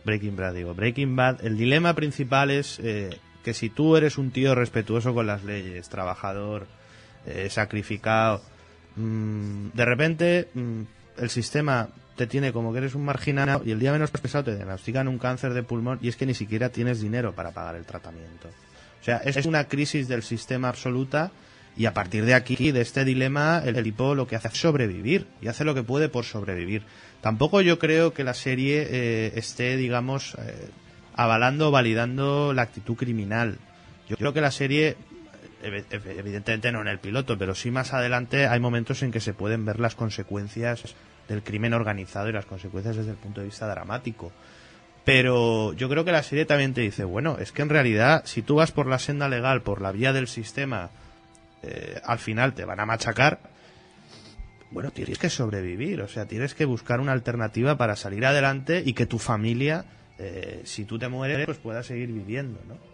Breaking 0.05 0.35
Bad 0.37 0.53
digo, 0.53 0.73
Breaking 0.73 1.15
Bad, 1.17 1.43
el 1.45 1.57
dilema 1.57 1.93
principal 1.93 2.51
es 2.51 2.79
eh, 2.81 3.09
que 3.43 3.53
si 3.53 3.69
tú 3.69 3.97
eres 3.97 4.17
un 4.17 4.31
tío 4.31 4.55
respetuoso 4.55 5.13
con 5.13 5.27
las 5.27 5.43
leyes, 5.43 5.89
trabajador, 5.89 6.67
eh, 7.25 7.49
sacrificado, 7.49 8.41
mm, 8.95 9.69
de 9.73 9.85
repente 9.85 10.47
mm, 10.53 10.81
el 11.17 11.29
sistema 11.29 11.89
te 12.15 12.27
tiene 12.27 12.53
como 12.53 12.71
que 12.71 12.79
eres 12.79 12.95
un 12.95 13.05
marginado 13.05 13.63
y 13.65 13.71
el 13.71 13.79
día 13.79 13.91
menos 13.91 14.11
pensado 14.11 14.43
te 14.43 14.55
diagnostican 14.55 15.07
un 15.07 15.17
cáncer 15.17 15.53
de 15.53 15.63
pulmón 15.63 15.99
y 16.01 16.09
es 16.09 16.15
que 16.15 16.25
ni 16.25 16.33
siquiera 16.33 16.69
tienes 16.69 17.01
dinero 17.01 17.33
para 17.33 17.51
pagar 17.51 17.75
el 17.75 17.85
tratamiento. 17.85 18.49
O 19.01 19.03
sea, 19.03 19.17
es 19.17 19.45
una 19.45 19.65
crisis 19.67 20.07
del 20.07 20.23
sistema 20.23 20.69
absoluta 20.69 21.31
y 21.75 21.85
a 21.85 21.93
partir 21.93 22.25
de 22.25 22.35
aquí, 22.35 22.71
de 22.71 22.81
este 22.81 23.03
dilema, 23.03 23.61
el 23.65 23.81
tipo 23.83 24.13
lo 24.13 24.27
que 24.27 24.35
hace 24.35 24.47
es 24.47 24.57
sobrevivir 24.57 25.27
y 25.41 25.47
hace 25.47 25.63
lo 25.63 25.73
que 25.73 25.83
puede 25.83 26.07
por 26.07 26.23
sobrevivir. 26.23 26.83
Tampoco 27.21 27.61
yo 27.61 27.79
creo 27.79 28.13
que 28.13 28.23
la 28.23 28.35
serie 28.35 28.87
eh, 28.89 29.33
esté, 29.35 29.75
digamos, 29.75 30.35
eh, 30.35 30.69
avalando 31.15 31.69
o 31.69 31.71
validando 31.71 32.53
la 32.53 32.61
actitud 32.61 32.95
criminal. 32.95 33.57
Yo 34.07 34.17
creo 34.17 34.33
que 34.33 34.41
la 34.41 34.51
serie, 34.51 34.97
evidentemente 35.63 36.71
no 36.71 36.81
en 36.81 36.87
el 36.87 36.99
piloto, 36.99 37.37
pero 37.37 37.55
sí 37.55 37.71
más 37.71 37.93
adelante 37.93 38.47
hay 38.47 38.59
momentos 38.59 39.01
en 39.03 39.11
que 39.11 39.19
se 39.19 39.33
pueden 39.33 39.65
ver 39.65 39.79
las 39.79 39.95
consecuencias 39.95 40.95
del 41.27 41.43
crimen 41.43 41.73
organizado 41.73 42.29
y 42.29 42.33
las 42.33 42.45
consecuencias 42.45 42.97
desde 42.97 43.11
el 43.11 43.17
punto 43.17 43.41
de 43.41 43.47
vista 43.47 43.67
dramático. 43.67 44.31
Pero 45.05 45.73
yo 45.73 45.89
creo 45.89 46.05
que 46.05 46.11
la 46.11 46.23
serie 46.23 46.45
también 46.45 46.73
te 46.73 46.81
dice, 46.81 47.03
bueno, 47.03 47.37
es 47.39 47.51
que 47.51 47.61
en 47.61 47.69
realidad 47.69 48.23
si 48.25 48.41
tú 48.41 48.55
vas 48.55 48.71
por 48.71 48.87
la 48.87 48.99
senda 48.99 49.27
legal, 49.27 49.61
por 49.61 49.81
la 49.81 49.91
vía 49.91 50.13
del 50.13 50.27
sistema, 50.27 50.89
eh, 51.61 51.99
al 52.05 52.19
final 52.19 52.53
te 52.53 52.65
van 52.65 52.79
a 52.79 52.85
machacar. 52.85 53.39
Bueno, 54.71 54.91
tienes 54.91 55.19
que 55.19 55.29
sobrevivir, 55.29 56.01
o 56.01 56.07
sea, 56.07 56.25
tienes 56.25 56.55
que 56.55 56.65
buscar 56.65 56.99
una 56.99 57.11
alternativa 57.11 57.77
para 57.77 57.95
salir 57.95 58.25
adelante 58.25 58.81
y 58.83 58.93
que 58.93 59.05
tu 59.05 59.19
familia, 59.19 59.85
eh, 60.17 60.61
si 60.63 60.85
tú 60.85 60.97
te 60.97 61.09
mueres, 61.09 61.45
pues 61.45 61.57
pueda 61.57 61.83
seguir 61.83 62.11
viviendo, 62.11 62.59
¿no? 62.67 62.92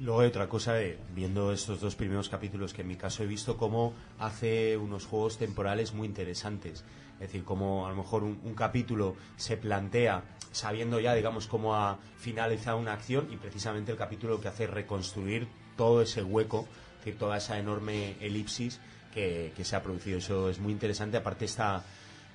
Luego 0.00 0.20
hay 0.20 0.28
otra 0.28 0.48
cosa, 0.48 0.80
eh, 0.80 0.98
viendo 1.14 1.52
estos 1.52 1.78
dos 1.78 1.94
primeros 1.94 2.30
capítulos, 2.30 2.72
que 2.72 2.80
en 2.80 2.88
mi 2.88 2.96
caso 2.96 3.22
he 3.22 3.26
visto 3.26 3.58
cómo 3.58 3.92
hace 4.18 4.78
unos 4.78 5.04
juegos 5.04 5.36
temporales 5.36 5.92
muy 5.92 6.08
interesantes. 6.08 6.84
Es 7.14 7.26
decir, 7.26 7.44
cómo 7.44 7.86
a 7.86 7.90
lo 7.90 7.96
mejor 7.96 8.24
un, 8.24 8.40
un 8.42 8.54
capítulo 8.54 9.14
se 9.36 9.58
plantea 9.58 10.22
sabiendo 10.52 11.00
ya, 11.00 11.14
digamos, 11.14 11.46
cómo 11.46 11.76
ha 11.76 11.98
finalizado 12.16 12.78
una 12.78 12.94
acción 12.94 13.28
y 13.30 13.36
precisamente 13.36 13.92
el 13.92 13.98
capítulo 13.98 14.34
lo 14.34 14.40
que 14.40 14.48
hace 14.48 14.64
es 14.64 14.70
reconstruir 14.70 15.46
todo 15.76 16.00
ese 16.00 16.22
hueco, 16.22 16.66
es 16.92 17.04
decir, 17.04 17.18
toda 17.18 17.36
esa 17.36 17.58
enorme 17.58 18.16
elipsis 18.20 18.80
que, 19.12 19.52
que 19.54 19.64
se 19.64 19.76
ha 19.76 19.82
producido. 19.82 20.16
Eso 20.16 20.48
es 20.48 20.58
muy 20.58 20.72
interesante, 20.72 21.18
aparte 21.18 21.44
está 21.44 21.84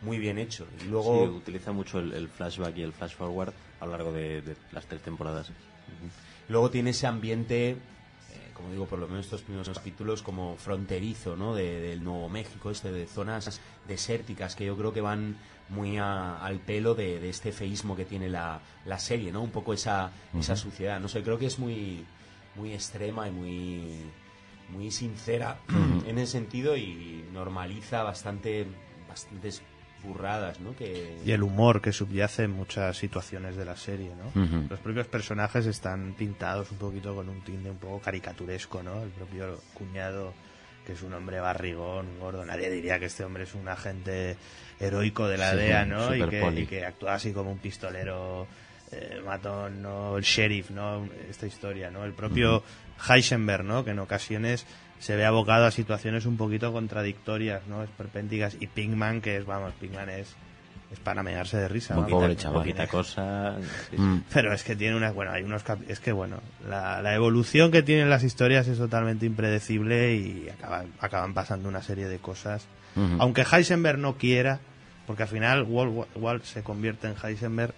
muy 0.04 0.20
bien 0.20 0.38
hecho. 0.38 0.68
Y 0.86 0.90
luego... 0.90 1.26
Sí, 1.26 1.32
utiliza 1.32 1.72
mucho 1.72 1.98
el, 1.98 2.14
el 2.14 2.30
flashback 2.30 2.78
y 2.78 2.84
el 2.84 2.94
flash 2.94 3.16
forward 3.16 3.54
a 3.80 3.86
lo 3.88 3.92
largo 3.92 4.12
de, 4.12 4.44
de 4.44 4.56
las 4.72 4.86
tres 4.86 5.02
temporadas. 5.02 5.50
Luego 6.50 6.70
tiene 6.70 6.92
ese 6.92 7.08
ambiente, 7.08 7.72
eh, 7.72 7.78
como 8.54 8.72
digo, 8.72 8.86
por 8.86 9.00
lo 9.00 9.08
menos 9.08 9.26
estos 9.26 9.42
primeros 9.42 9.70
capítulos, 9.70 10.22
como 10.22 10.56
fronterizo, 10.58 11.36
¿no? 11.36 11.56
De- 11.56 11.82
del 11.82 12.04
Nuevo 12.04 12.30
México, 12.30 12.70
este, 12.72 12.92
de 12.92 13.08
zonas 13.08 13.60
desérticas 13.88 14.56
que 14.56 14.66
yo 14.66 14.78
creo 14.78 14.94
que 14.94 15.02
van 15.02 15.38
muy 15.70 15.98
a- 15.98 16.38
al 16.46 16.60
pelo 16.60 16.94
de, 16.94 17.20
de 17.20 17.30
este 17.30 17.52
feísmo 17.52 17.96
que 17.96 18.06
tiene 18.06 18.30
la, 18.30 18.60
la 18.86 19.00
serie, 19.00 19.32
¿no? 19.32 19.42
Un 19.42 19.50
poco 19.52 19.74
esa, 19.74 20.12
esa 20.38 20.56
suciedad. 20.56 21.00
No 21.00 21.08
sé, 21.08 21.24
creo 21.24 21.40
que 21.40 21.48
es 21.48 21.58
muy, 21.58 22.06
muy 22.56 22.74
extrema 22.74 23.28
y 23.28 23.32
muy, 23.32 23.96
muy 24.70 24.92
sincera 24.92 25.58
en 26.08 26.18
ese 26.20 26.34
sentido 26.34 26.78
y 26.78 27.26
normaliza 27.34 28.04
bastante, 28.04 28.68
bastantes 29.10 29.64
burradas, 30.06 30.60
¿no? 30.60 30.76
Que... 30.76 31.18
Y 31.26 31.32
el 31.32 31.44
humor 31.44 31.82
que 31.82 31.92
subyace 31.92 32.44
en 32.44 32.52
muchas 32.52 32.98
situaciones 32.98 33.56
de 33.56 33.66
la 33.66 33.76
serie, 33.76 34.12
¿no? 34.16 34.68
Los 34.70 34.80
propios 34.80 35.08
personajes 35.08 35.66
están 35.66 36.14
pintados 36.14 36.72
un 36.72 36.78
poquito 36.78 37.14
con 37.16 37.28
un 37.30 37.42
tinte 37.42 37.70
un 37.70 37.78
poco 37.78 38.00
caricaturesco, 38.00 38.84
¿no? 38.84 39.04
El 39.04 39.10
propio 39.10 39.60
cuñado, 39.74 40.34
que 40.86 40.94
es 40.94 41.02
un 41.02 41.14
hombre 41.14 41.40
barrigón, 41.40 42.20
gordo. 42.20 42.46
Nadie 42.46 42.70
diría 42.70 43.00
que 43.00 43.06
este 43.06 43.24
hombre 43.24 43.44
es 43.44 43.56
un 43.56 43.68
agente 43.68 44.38
heroico 44.80 45.28
de 45.28 45.38
la 45.38 45.52
Sí, 45.52 45.58
DEA, 45.58 45.86
¿no? 45.86 46.10
Que, 46.12 46.54
y 46.56 46.66
que 46.66 46.86
actúa 46.86 47.16
así 47.16 47.32
como 47.34 47.52
un 47.52 47.58
pistolero 47.60 48.48
eh, 48.96 49.22
matón, 49.26 49.82
¿no? 49.82 50.18
El 50.18 50.24
sheriff, 50.24 50.70
¿no? 50.72 51.08
Esta 51.30 51.46
historia, 51.48 51.92
¿no? 51.92 52.04
El 52.06 52.14
propio 52.14 52.64
Heisenberg, 53.10 53.64
¿no? 53.64 53.84
Que 53.84 53.92
en 53.92 54.00
ocasiones 54.00 54.66
se 55.00 55.16
ve 55.16 55.26
abocado 55.26 55.66
a 55.66 55.72
situaciones 55.72 56.26
un 56.26 56.38
poquito 56.38 56.72
contradictorias, 56.72 57.68
¿no? 57.68 57.84
Esperpénticas. 57.84 58.56
Y 58.60 58.68
Pinkman, 58.68 59.22
que 59.22 59.38
es, 59.38 59.46
vamos, 59.46 59.74
Pinkman 59.80 60.10
es, 60.10 60.36
es 60.92 61.00
para 61.00 61.22
mearse 61.24 61.58
de 61.58 61.68
risa. 61.68 61.96
Un 61.96 62.04
vamos. 62.06 62.22
pobre 62.22 62.36
chaval. 62.38 62.60
Poquita 62.62 62.88
cosa. 62.88 63.58
sí, 63.60 63.68
sí. 63.92 63.98
Mm. 64.02 64.24
Pero 64.34 64.54
es 64.54 64.64
que 64.64 64.76
tiene 64.76 64.96
unas, 64.96 65.14
bueno, 65.14 65.32
hay 65.32 65.44
unos, 65.44 65.64
cap- 65.64 65.82
es 65.88 66.00
que 66.00 66.12
bueno, 66.14 66.38
la, 66.70 67.02
la 67.02 67.14
evolución 67.14 67.72
que 67.72 67.84
tienen 67.84 68.10
las 68.10 68.24
historias 68.24 68.68
es 68.68 68.78
totalmente 68.78 69.26
impredecible 69.26 70.16
y 70.16 70.48
acaban, 70.50 70.88
acaban 71.02 71.34
pasando 71.34 71.68
una 71.68 71.82
serie 71.82 72.08
de 72.08 72.18
cosas. 72.20 72.66
Aunque 73.20 73.44
Heisenberg 73.52 73.98
no 74.00 74.16
quiera, 74.18 74.60
porque 75.06 75.24
al 75.24 75.30
final 75.30 75.64
Walt, 75.64 76.08
Walt 76.16 76.44
se 76.46 76.64
convierte 76.64 77.08
en 77.08 77.16
Heisenberg, 77.22 77.74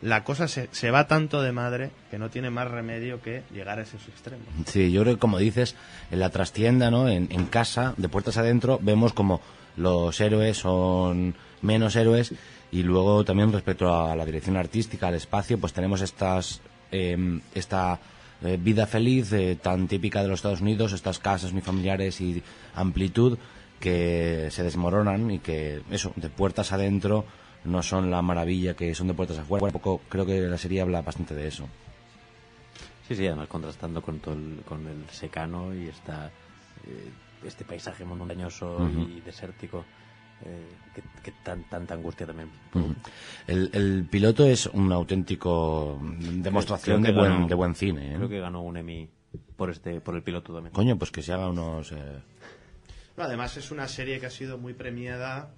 la 0.00 0.24
cosa 0.24 0.48
se, 0.48 0.68
se 0.72 0.90
va 0.90 1.08
tanto 1.08 1.42
de 1.42 1.52
madre 1.52 1.90
que 2.10 2.18
no 2.18 2.30
tiene 2.30 2.50
más 2.50 2.70
remedio 2.70 3.20
que 3.20 3.42
llegar 3.52 3.78
a 3.78 3.82
esos 3.82 4.06
extremos. 4.08 4.46
Sí, 4.66 4.92
yo 4.92 5.02
creo 5.02 5.14
que 5.14 5.20
como 5.20 5.38
dices, 5.38 5.76
en 6.10 6.20
la 6.20 6.30
trastienda, 6.30 6.90
¿no? 6.90 7.08
En, 7.08 7.28
en 7.30 7.46
casa, 7.46 7.94
de 7.96 8.08
puertas 8.08 8.36
adentro, 8.36 8.78
vemos 8.82 9.12
como 9.12 9.40
los 9.76 10.20
héroes 10.20 10.58
son 10.58 11.34
menos 11.62 11.96
héroes 11.96 12.34
y 12.70 12.82
luego 12.82 13.24
también 13.24 13.52
respecto 13.52 13.94
a 13.94 14.14
la 14.14 14.24
dirección 14.24 14.56
artística, 14.56 15.08
al 15.08 15.14
espacio, 15.14 15.58
pues 15.58 15.72
tenemos 15.72 16.00
estas 16.00 16.60
eh, 16.90 17.40
esta 17.54 17.98
vida 18.40 18.86
feliz 18.86 19.32
eh, 19.32 19.58
tan 19.60 19.88
típica 19.88 20.22
de 20.22 20.28
los 20.28 20.38
Estados 20.38 20.60
Unidos, 20.60 20.92
estas 20.92 21.18
casas 21.18 21.52
muy 21.52 21.62
familiares 21.62 22.20
y 22.20 22.42
amplitud 22.74 23.36
que 23.80 24.48
se 24.50 24.62
desmoronan 24.62 25.30
y 25.30 25.38
que 25.40 25.82
eso, 25.90 26.12
de 26.16 26.28
puertas 26.28 26.72
adentro 26.72 27.24
no 27.64 27.82
son 27.82 28.10
la 28.10 28.22
maravilla 28.22 28.74
que 28.74 28.94
son 28.94 29.08
de 29.08 29.14
puertas 29.14 29.38
afuera. 29.38 29.66
Un 29.66 29.72
poco 29.72 30.00
creo 30.08 30.24
que 30.26 30.40
la 30.42 30.58
serie 30.58 30.80
habla 30.80 31.02
bastante 31.02 31.34
de 31.34 31.48
eso. 31.48 31.66
Sí, 33.06 33.14
sí, 33.16 33.26
además 33.26 33.48
contrastando 33.48 34.02
con 34.02 34.18
todo 34.20 34.34
el, 34.34 34.60
con 34.66 34.86
el 34.86 35.08
secano 35.10 35.74
y 35.74 35.88
esta, 35.88 36.26
eh, 36.86 37.10
este 37.46 37.64
paisaje 37.64 38.04
montañoso 38.04 38.86
y 39.08 39.20
desértico 39.22 39.84
eh, 40.44 40.68
que, 40.94 41.02
que 41.22 41.32
tan, 41.42 41.64
tanta 41.64 41.94
angustia 41.94 42.26
también. 42.26 42.50
El, 43.46 43.70
el 43.72 44.06
piloto 44.10 44.44
es 44.46 44.66
un 44.66 44.92
auténtico 44.92 45.98
demostración 46.20 47.02
Creo 47.02 47.14
de 47.14 47.20
buen, 47.20 47.46
de 47.48 47.54
buen 47.54 47.74
cine. 47.74 48.12
¿eh? 48.12 48.16
Creo 48.16 48.28
que 48.28 48.40
ganó 48.40 48.62
un 48.62 48.76
Emmy 48.76 49.08
por 49.56 49.70
este 49.70 50.00
por 50.00 50.14
el 50.14 50.22
piloto 50.22 50.52
también. 50.52 50.72
Coño, 50.74 50.96
pues 50.98 51.10
que 51.10 51.22
se 51.22 51.32
haga 51.32 51.48
unos... 51.48 51.90
eh, 51.92 51.96
No, 53.16 53.24
además 53.24 53.56
es 53.56 53.70
una 53.70 53.88
serie 53.88 54.20
que 54.20 54.26
ha 54.26 54.30
sido 54.30 54.58
muy 54.58 54.74
premiada 54.74 55.50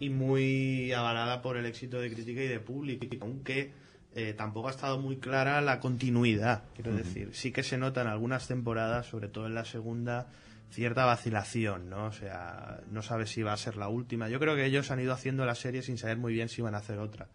y 0.00 0.10
muy 0.10 0.92
avalada 0.92 1.42
por 1.42 1.56
el 1.56 1.66
éxito 1.66 2.00
de 2.00 2.12
crítica 2.12 2.42
y 2.42 2.48
de 2.48 2.58
público, 2.58 3.06
aunque 3.20 3.72
eh, 4.14 4.34
tampoco 4.36 4.68
ha 4.68 4.70
estado 4.72 4.98
muy 4.98 5.18
clara 5.18 5.60
la 5.60 5.78
continuidad. 5.78 6.64
Quiero 6.74 6.92
decir, 6.92 7.30
sí 7.32 7.52
que 7.52 7.62
se 7.62 7.78
nota 7.78 8.00
en 8.00 8.08
algunas 8.08 8.48
temporadas, 8.48 9.06
sobre 9.06 9.28
todo 9.28 9.46
en 9.46 9.54
la 9.54 9.64
segunda, 9.64 10.26
cierta 10.70 11.04
vacilación, 11.04 11.90
¿no? 11.90 12.06
O 12.06 12.12
sea, 12.12 12.80
no 12.90 13.02
sabes 13.02 13.30
si 13.30 13.42
va 13.42 13.52
a 13.52 13.56
ser 13.56 13.76
la 13.76 13.88
última. 13.88 14.28
Yo 14.28 14.40
creo 14.40 14.56
que 14.56 14.64
ellos 14.64 14.90
han 14.90 15.00
ido 15.00 15.12
haciendo 15.12 15.44
la 15.44 15.54
serie 15.54 15.82
sin 15.82 15.98
saber 15.98 16.16
muy 16.16 16.32
bien 16.32 16.48
si 16.48 16.62
van 16.62 16.74
a 16.74 16.78
hacer 16.78 16.98
otra. 16.98 17.28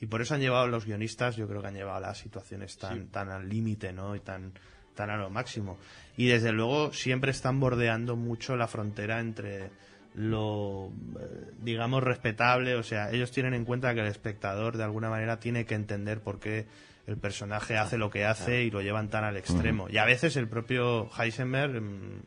Y 0.00 0.06
por 0.06 0.22
eso 0.22 0.34
han 0.34 0.40
llevado 0.40 0.66
los 0.68 0.86
guionistas, 0.86 1.36
yo 1.36 1.46
creo 1.46 1.60
que 1.60 1.68
han 1.68 1.74
llevado 1.74 2.00
las 2.00 2.18
situaciones 2.18 2.78
tan, 2.78 3.08
tan 3.08 3.30
al 3.30 3.48
límite, 3.48 3.92
¿no? 3.92 4.16
Y 4.16 4.20
tan 4.20 4.52
están 4.96 5.10
a 5.10 5.18
lo 5.18 5.28
máximo. 5.28 5.76
Y 6.16 6.28
desde 6.28 6.52
luego 6.52 6.90
siempre 6.94 7.30
están 7.30 7.60
bordeando 7.60 8.16
mucho 8.16 8.56
la 8.56 8.66
frontera 8.66 9.20
entre 9.20 9.70
lo, 10.16 10.90
eh, 11.20 11.52
digamos, 11.60 12.02
respetable. 12.02 12.74
O 12.74 12.82
sea, 12.82 13.10
ellos 13.12 13.30
tienen 13.30 13.54
en 13.54 13.64
cuenta 13.64 13.94
que 13.94 14.00
el 14.00 14.06
espectador 14.06 14.76
de 14.76 14.84
alguna 14.84 15.10
manera 15.10 15.38
tiene 15.38 15.66
que 15.66 15.74
entender 15.74 16.20
por 16.20 16.40
qué 16.40 16.66
el 17.06 17.16
personaje 17.18 17.76
hace 17.76 17.98
lo 17.98 18.10
que 18.10 18.24
hace 18.24 18.64
y 18.64 18.70
lo 18.70 18.80
llevan 18.80 19.10
tan 19.10 19.24
al 19.24 19.36
extremo. 19.36 19.88
Y 19.88 19.98
a 19.98 20.04
veces 20.04 20.36
el 20.36 20.48
propio 20.48 21.08
Heisenberg 21.16 21.80
mm, 21.80 22.20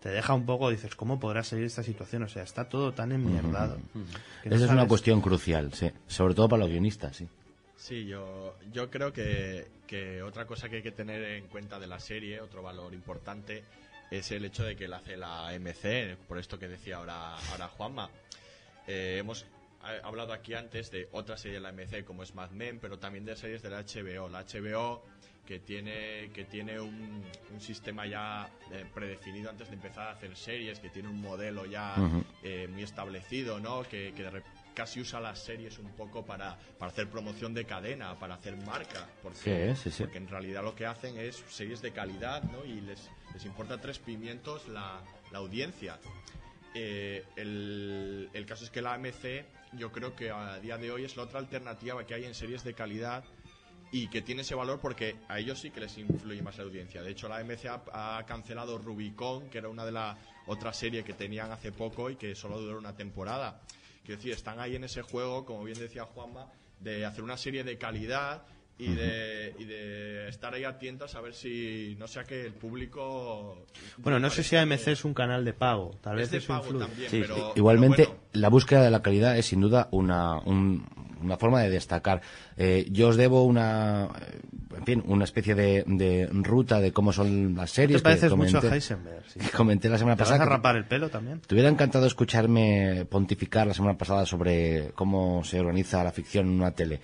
te 0.00 0.10
deja 0.10 0.34
un 0.34 0.46
poco, 0.46 0.70
dices, 0.70 0.94
¿cómo 0.94 1.18
podrá 1.18 1.42
salir 1.42 1.64
esta 1.64 1.82
situación? 1.82 2.22
O 2.22 2.28
sea, 2.28 2.42
está 2.42 2.68
todo 2.68 2.92
tan 2.92 3.10
enmierdado. 3.10 3.78
Esa 4.44 4.64
es 4.64 4.70
una 4.70 4.86
cuestión 4.86 5.20
crucial, 5.20 5.72
sí. 5.72 5.90
Sobre 6.06 6.34
todo 6.34 6.48
para 6.48 6.60
los 6.60 6.70
guionistas, 6.70 7.16
sí. 7.16 7.28
Sí, 7.76 8.06
yo, 8.06 8.54
yo 8.72 8.90
creo 8.90 9.12
que, 9.12 9.66
que 9.88 10.22
otra 10.22 10.46
cosa 10.46 10.68
que 10.68 10.76
hay 10.76 10.82
que 10.82 10.92
tener 10.92 11.24
en 11.24 11.48
cuenta 11.48 11.80
de 11.80 11.88
la 11.88 11.98
serie, 11.98 12.40
otro 12.40 12.62
valor 12.62 12.94
importante, 12.94 13.64
es 14.18 14.30
el 14.30 14.44
hecho 14.44 14.64
de 14.64 14.76
que 14.76 14.88
la 14.88 14.98
hace 14.98 15.16
la 15.16 15.52
MC, 15.54 16.16
por 16.28 16.38
esto 16.38 16.58
que 16.58 16.68
decía 16.68 16.96
ahora, 16.96 17.36
ahora 17.50 17.68
Juanma. 17.68 18.10
Eh, 18.86 19.16
hemos 19.18 19.46
ha- 19.82 20.06
hablado 20.06 20.32
aquí 20.32 20.54
antes 20.54 20.90
de 20.90 21.08
otra 21.12 21.36
serie 21.36 21.56
de 21.56 21.60
la 21.60 21.70
MC 21.72 22.04
como 22.04 22.22
es 22.22 22.34
Mad 22.34 22.50
Men, 22.50 22.78
pero 22.80 22.98
también 22.98 23.24
de 23.24 23.36
series 23.36 23.62
de 23.62 23.70
la 23.70 23.80
HBO. 23.84 24.28
La 24.28 24.44
HBO 24.44 25.02
que 25.46 25.58
tiene, 25.58 26.30
que 26.32 26.44
tiene 26.44 26.78
un, 26.78 27.24
un 27.52 27.60
sistema 27.60 28.06
ya 28.06 28.48
eh, 28.70 28.84
predefinido 28.94 29.50
antes 29.50 29.68
de 29.68 29.74
empezar 29.74 30.08
a 30.08 30.12
hacer 30.12 30.36
series, 30.36 30.78
que 30.78 30.88
tiene 30.88 31.08
un 31.08 31.20
modelo 31.20 31.66
ya 31.66 31.94
eh, 32.42 32.68
muy 32.70 32.82
establecido, 32.84 33.58
¿no? 33.60 33.82
Que, 33.82 34.12
que 34.14 34.22
de 34.22 34.30
casi 34.74 35.00
usa 35.00 35.20
las 35.20 35.38
series 35.38 35.78
un 35.78 35.90
poco 35.92 36.24
para, 36.24 36.58
para 36.78 36.90
hacer 36.92 37.08
promoción 37.08 37.54
de 37.54 37.64
cadena, 37.64 38.18
para 38.18 38.34
hacer 38.34 38.56
marca, 38.56 39.06
porque, 39.22 39.74
Sí, 39.74 39.82
sí, 39.82 39.90
sí. 39.90 40.02
porque 40.04 40.18
en 40.18 40.28
realidad 40.28 40.62
lo 40.62 40.74
que 40.74 40.86
hacen 40.86 41.16
es 41.18 41.42
series 41.48 41.82
de 41.82 41.92
calidad, 41.92 42.42
¿no? 42.44 42.64
Y 42.64 42.80
les, 42.80 43.10
les 43.34 43.44
importa 43.44 43.80
tres 43.80 43.98
pimientos 43.98 44.68
la, 44.68 45.00
la 45.30 45.38
audiencia. 45.38 45.98
Eh, 46.74 47.24
el, 47.36 48.30
el 48.32 48.46
caso 48.46 48.64
es 48.64 48.70
que 48.70 48.80
la 48.80 48.94
AMC 48.94 49.44
yo 49.74 49.92
creo 49.92 50.14
que 50.16 50.30
a 50.30 50.58
día 50.58 50.78
de 50.78 50.90
hoy 50.90 51.04
es 51.04 51.16
la 51.16 51.24
otra 51.24 51.38
alternativa 51.38 52.04
que 52.06 52.14
hay 52.14 52.24
en 52.24 52.34
series 52.34 52.64
de 52.64 52.74
calidad 52.74 53.24
y 53.90 54.08
que 54.08 54.22
tiene 54.22 54.40
ese 54.40 54.54
valor 54.54 54.80
porque 54.80 55.16
a 55.28 55.38
ellos 55.38 55.60
sí 55.60 55.70
que 55.70 55.80
les 55.80 55.98
influye 55.98 56.40
más 56.40 56.56
la 56.56 56.64
audiencia. 56.64 57.02
De 57.02 57.10
hecho, 57.10 57.28
la 57.28 57.36
AMC 57.36 57.66
ha, 57.66 58.18
ha 58.18 58.24
cancelado 58.24 58.78
Rubicon, 58.78 59.50
que 59.50 59.58
era 59.58 59.68
una 59.68 59.84
de 59.84 59.92
las 59.92 60.16
otras 60.46 60.78
series 60.78 61.04
que 61.04 61.12
tenían 61.12 61.52
hace 61.52 61.72
poco 61.72 62.08
y 62.08 62.16
que 62.16 62.34
solo 62.34 62.58
duró 62.58 62.78
una 62.78 62.96
temporada. 62.96 63.60
Quiero 64.04 64.16
decir, 64.18 64.32
están 64.32 64.58
ahí 64.60 64.76
en 64.76 64.84
ese 64.84 65.02
juego, 65.02 65.44
como 65.44 65.64
bien 65.64 65.78
decía 65.78 66.04
Juanma, 66.04 66.50
de 66.80 67.04
hacer 67.04 67.22
una 67.22 67.36
serie 67.36 67.62
de 67.62 67.78
calidad 67.78 68.44
y, 68.84 68.94
de, 68.94 69.54
y 69.58 69.64
de 69.64 70.28
estar 70.28 70.52
ahí 70.54 70.64
atentos 70.64 71.14
a 71.14 71.20
ver 71.20 71.34
si 71.34 71.94
no 71.98 72.06
sea 72.06 72.24
que 72.24 72.46
el 72.46 72.52
público... 72.54 73.64
Bueno, 73.98 74.18
no 74.18 74.30
sé 74.30 74.42
si 74.42 74.56
AMC 74.56 74.88
es 74.88 75.04
un 75.04 75.14
canal 75.14 75.44
de 75.44 75.52
pago. 75.52 75.92
Tal 76.00 76.16
vez 76.16 76.24
es 76.26 76.30
de 76.32 76.38
eso 76.38 76.48
pago 76.48 76.64
influye. 76.66 76.86
también, 76.86 77.10
Sí, 77.10 77.18
pero... 77.20 77.34
pero 77.34 77.52
Igualmente, 77.56 78.04
bueno, 78.06 78.20
la 78.32 78.48
búsqueda 78.48 78.82
de 78.82 78.90
la 78.90 79.02
calidad 79.02 79.36
es 79.38 79.46
sin 79.46 79.60
duda 79.60 79.88
una, 79.92 80.38
un- 80.38 80.84
una 81.22 81.36
forma 81.36 81.60
de 81.62 81.70
destacar. 81.70 82.20
Eh, 82.56 82.86
yo 82.90 83.08
os 83.08 83.16
debo 83.16 83.44
una, 83.44 84.08
eh, 84.20 84.40
en 84.78 84.84
fin, 84.84 85.02
una 85.06 85.24
especie 85.24 85.54
de, 85.54 85.84
de 85.86 86.28
ruta 86.32 86.80
de 86.80 86.92
cómo 86.92 87.12
son 87.12 87.54
las 87.54 87.70
¿Te 87.70 87.76
series 87.82 88.00
que 88.00 88.04
pareces 88.04 88.32
mucho 88.34 88.58
a 88.58 88.60
comenté, 88.60 88.74
Heisenberg? 88.76 89.24
sí. 89.28 89.38
que 89.40 89.50
comenté 89.56 89.88
la 89.88 89.98
semana 89.98 90.16
¿Te 90.16 90.22
vas 90.22 90.30
pasada. 90.30 90.44
a 90.44 90.46
que- 90.48 90.54
rapar 90.56 90.76
el 90.76 90.84
pelo 90.86 91.08
también? 91.10 91.40
Te 91.40 91.54
hubiera 91.54 91.68
encantado 91.70 92.06
escucharme 92.06 93.06
pontificar 93.08 93.66
la 93.66 93.74
semana 93.74 93.96
pasada 93.96 94.26
sobre 94.26 94.90
cómo 94.94 95.44
se 95.44 95.60
organiza 95.60 96.02
la 96.02 96.10
ficción 96.12 96.46
en 96.46 96.52
una 96.54 96.72
tele. 96.72 97.00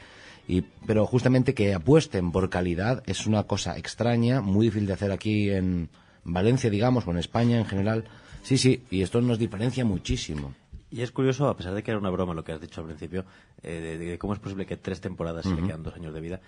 Y, 0.49 0.63
pero 0.87 1.07
justamente 1.07 1.53
que 1.55 1.75
apuesten 1.75 2.33
por 2.33 2.49
calidad 2.49 3.03
es 3.07 3.27
una 3.27 3.43
cosa 3.45 3.77
extraña, 3.77 4.41
muy 4.41 4.67
difícil 4.67 4.87
de 4.89 4.95
hacer 4.95 5.13
aquí 5.13 5.51
en 5.51 5.91
Valencia, 6.25 6.71
digamos, 6.71 7.07
o 7.07 7.11
en 7.11 7.19
España 7.19 7.59
en 7.59 7.67
general. 7.67 8.05
Sí, 8.43 8.57
sí, 8.57 8.83
y 8.91 9.03
esto 9.03 9.21
nos 9.21 9.39
diferencia 9.39 9.85
muchísimo. 9.85 10.55
Y 10.91 11.03
es 11.03 11.13
curioso, 11.13 11.49
a 11.49 11.57
pesar 11.57 11.75
de 11.75 11.83
que 11.83 11.91
era 11.91 12.01
una 12.01 12.09
broma 12.09 12.33
lo 12.33 12.45
que 12.45 12.53
has 12.53 12.61
dicho 12.63 12.81
al 12.81 12.87
principio, 12.87 13.27
eh, 13.63 13.79
de, 13.79 13.99
de 13.99 14.19
cómo 14.19 14.33
es 14.33 14.39
posible 14.39 14.65
que 14.65 14.79
tres 14.79 15.03
temporadas 15.03 15.45
y 15.45 15.51
le 15.51 15.63
quedan 15.67 15.83
dos 15.83 15.95
años 15.95 16.15
de 16.15 16.21
vida. 16.23 16.41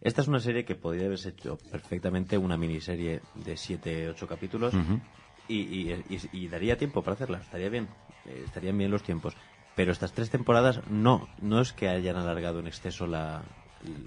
Esta 0.00 0.22
es 0.22 0.28
una 0.28 0.40
serie 0.40 0.64
que 0.64 0.74
podría 0.74 1.04
haberse 1.06 1.30
hecho 1.30 1.58
perfectamente 1.70 2.38
una 2.38 2.56
miniserie 2.56 3.20
de 3.34 3.56
siete, 3.58 4.08
ocho 4.08 4.26
capítulos 4.26 4.74
y, 5.46 5.56
y- 5.58 5.92
y- 6.08 6.28
y 6.44 6.48
daría 6.48 6.78
tiempo 6.78 7.02
para 7.02 7.14
hacerla, 7.16 7.38
estaría 7.38 7.68
bien, 7.68 7.88
eh, 8.24 8.42
estarían 8.44 8.78
bien 8.78 8.90
los 8.90 9.02
tiempos. 9.02 9.36
Pero 9.76 9.92
estas 9.92 10.12
tres 10.12 10.30
temporadas 10.30 10.80
no, 10.90 11.28
no 11.40 11.60
es 11.60 11.72
que 11.72 11.88
hayan 11.88 12.16
alargado 12.16 12.58
en 12.58 12.66
exceso 12.66 13.06
la, 13.06 13.42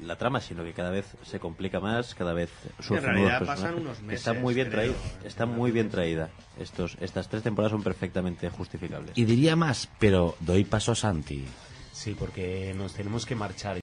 la 0.01 0.17
trama, 0.17 0.41
sino 0.41 0.63
que 0.63 0.73
cada 0.73 0.89
vez 0.89 1.05
se 1.23 1.39
complica 1.39 1.79
más, 1.79 2.15
cada 2.15 2.33
vez 2.33 2.49
surgen 2.79 3.05
realidad 3.05 3.39
nuevos 3.39 3.47
pasan 3.47 3.75
unos 3.75 4.01
meses, 4.01 4.19
Está 4.19 4.33
muy 4.33 4.53
bien 4.53 4.69
creo, 4.69 4.93
traída, 4.93 5.27
está 5.27 5.45
muy 5.45 5.71
bien 5.71 5.89
traída. 5.89 6.29
Estos, 6.59 6.97
estas 6.99 7.29
tres 7.29 7.43
temporadas 7.43 7.71
son 7.71 7.83
perfectamente 7.83 8.49
justificables. 8.49 9.11
Y 9.15 9.25
diría 9.25 9.55
más, 9.55 9.89
pero 9.99 10.35
doy 10.39 10.63
paso 10.65 10.91
a 10.93 10.95
Santi. 10.95 11.45
Sí, 11.91 12.15
porque 12.17 12.73
nos 12.75 12.93
tenemos 12.93 13.25
que 13.25 13.35
marchar 13.35 13.77